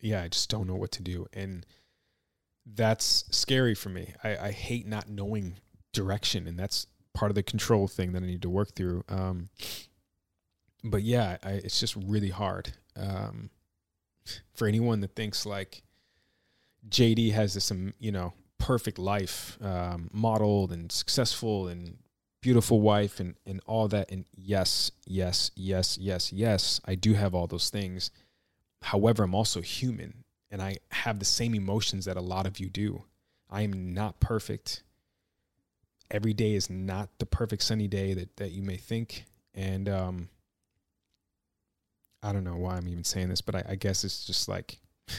[0.00, 1.64] yeah, I just don't know what to do, and
[2.66, 4.12] that's scary for me.
[4.22, 5.54] I, I hate not knowing
[5.92, 9.04] direction, and that's part of the control thing that I need to work through.
[9.08, 9.48] Um,
[10.84, 13.50] but yeah, I, it's just really hard um,
[14.52, 15.82] for anyone that thinks like
[16.88, 21.96] JD has this, um, you know, perfect life, um, modeled and successful and
[22.42, 24.10] beautiful wife and, and all that.
[24.12, 28.10] And yes, yes, yes, yes, yes, I do have all those things.
[28.82, 32.68] However, I'm also human and I have the same emotions that a lot of you
[32.68, 33.04] do.
[33.50, 34.82] I am not perfect.
[36.10, 39.24] Every day is not the perfect sunny day that, that you may think.
[39.54, 40.28] And um,
[42.24, 44.78] I don't know why I'm even saying this, but I, I guess it's just like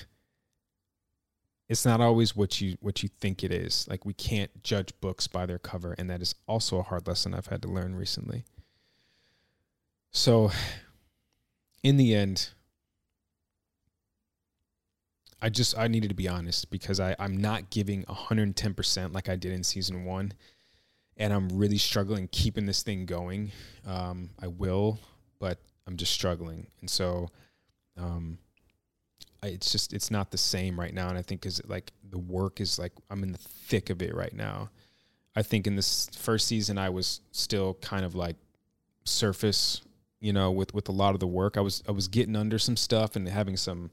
[1.70, 3.88] it's not always what you what you think it is.
[3.88, 7.34] Like we can't judge books by their cover, and that is also a hard lesson
[7.34, 8.44] I've had to learn recently.
[10.12, 10.52] So,
[11.84, 12.50] in the end,
[15.42, 19.36] I just I needed to be honest because I I'm not giving 110% like I
[19.36, 20.34] did in season 1
[21.18, 23.52] and I'm really struggling keeping this thing going.
[23.86, 25.00] Um, I will,
[25.40, 26.68] but I'm just struggling.
[26.82, 27.30] And so
[27.98, 28.38] um,
[29.44, 31.10] it's just it's not the same right now.
[31.10, 34.16] And i think because like the work is like i'm in the thick of it
[34.16, 34.70] right now.
[35.36, 38.38] I think in this first season i was still kind of like
[39.04, 39.82] surface
[40.20, 41.58] you know with with a lot of the work.
[41.58, 43.92] I was i was getting under some stuff and having some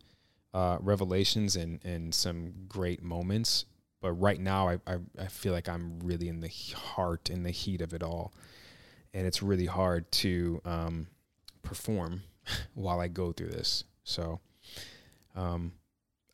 [0.55, 3.67] uh, revelations and and some great moments.
[4.01, 7.51] But right now I, I i feel like i'm really in the heart in the
[7.51, 8.33] heat of it all.
[9.15, 11.07] And it's really hard to um
[11.63, 12.23] perform
[12.75, 14.41] while i go through this so
[15.35, 15.73] um,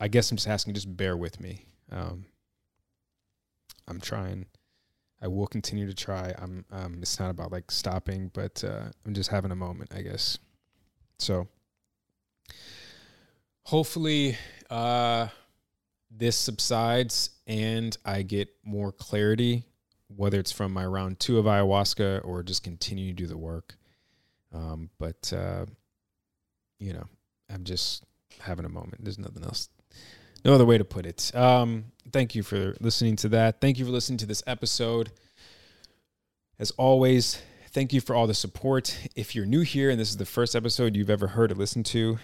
[0.00, 1.66] I guess I'm just asking, just bear with me.
[1.90, 2.26] Um,
[3.86, 4.46] I'm trying.
[5.20, 6.34] I will continue to try.
[6.38, 6.64] I'm.
[6.70, 10.38] Um, it's not about like stopping, but uh, I'm just having a moment, I guess.
[11.18, 11.48] So,
[13.64, 14.36] hopefully,
[14.70, 15.28] uh,
[16.10, 19.64] this subsides and I get more clarity,
[20.14, 23.77] whether it's from my round two of ayahuasca or just continue to do the work.
[24.52, 25.66] Um, but uh,
[26.78, 27.04] you know,
[27.52, 28.04] I'm just
[28.40, 29.04] having a moment.
[29.04, 29.68] There's nothing else,
[30.44, 31.34] no other way to put it.
[31.34, 33.60] Um, thank you for listening to that.
[33.60, 35.10] Thank you for listening to this episode.
[36.58, 37.40] As always,
[37.70, 38.98] thank you for all the support.
[39.14, 41.86] If you're new here and this is the first episode you've ever heard or listened
[41.86, 42.18] to,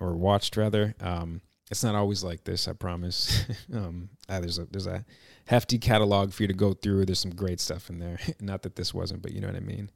[0.00, 1.40] or watched rather, um,
[1.70, 2.68] it's not always like this.
[2.68, 3.44] I promise.
[3.74, 5.04] um, uh, there's a there's a
[5.46, 7.06] hefty catalog for you to go through.
[7.06, 8.18] There's some great stuff in there.
[8.40, 9.90] not that this wasn't, but you know what I mean.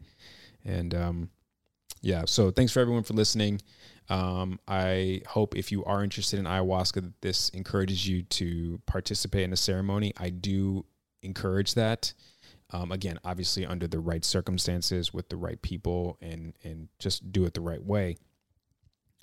[0.64, 1.31] And um,
[2.01, 3.61] yeah, so thanks for everyone for listening.
[4.09, 9.44] Um, I hope if you are interested in ayahuasca, that this encourages you to participate
[9.44, 10.12] in a ceremony.
[10.16, 10.84] I do
[11.22, 12.12] encourage that.
[12.72, 17.44] Um, again, obviously under the right circumstances with the right people and and just do
[17.44, 18.16] it the right way.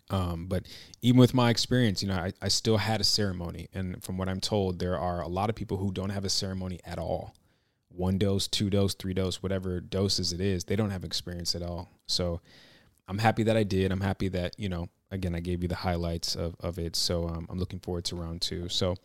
[0.09, 0.65] Um, but
[1.01, 4.30] even with my experience, you know, I, I still had a ceremony, and from what
[4.30, 7.36] I'm told, there are a lot of people who don't have a ceremony at all.
[7.89, 11.61] One dose, two dose, three dose, whatever doses it is, they don't have experience at
[11.61, 11.89] all.
[12.05, 12.41] So
[13.08, 13.91] I'm happy that I did.
[13.91, 16.95] I'm happy that, you know, again, I gave you the highlights of, of it.
[16.95, 18.68] So um, I'm looking forward to round two.
[18.70, 18.95] So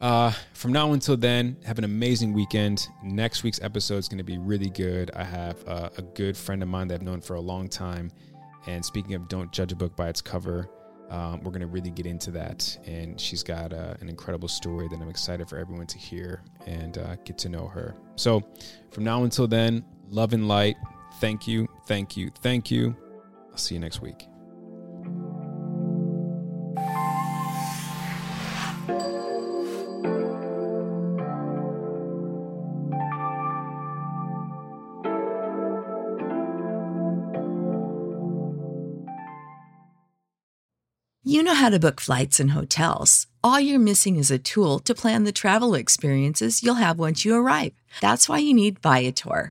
[0.00, 2.88] uh, from now until then, have an amazing weekend.
[3.02, 5.10] Next week's episode is going to be really good.
[5.16, 8.10] I have uh, a good friend of mine that I've known for a long time.
[8.66, 10.68] And speaking of don't judge a book by its cover,
[11.10, 12.78] um, we're going to really get into that.
[12.86, 16.98] And she's got uh, an incredible story that I'm excited for everyone to hear and
[16.98, 17.96] uh, get to know her.
[18.16, 18.42] So
[18.90, 20.76] from now until then, love and light.
[21.20, 22.94] Thank you, thank you, thank you.
[23.58, 24.26] See you next week.
[41.24, 43.26] You know how to book flights and hotels.
[43.44, 47.34] All you're missing is a tool to plan the travel experiences you'll have once you
[47.34, 47.72] arrive.
[48.00, 49.50] That's why you need Viator.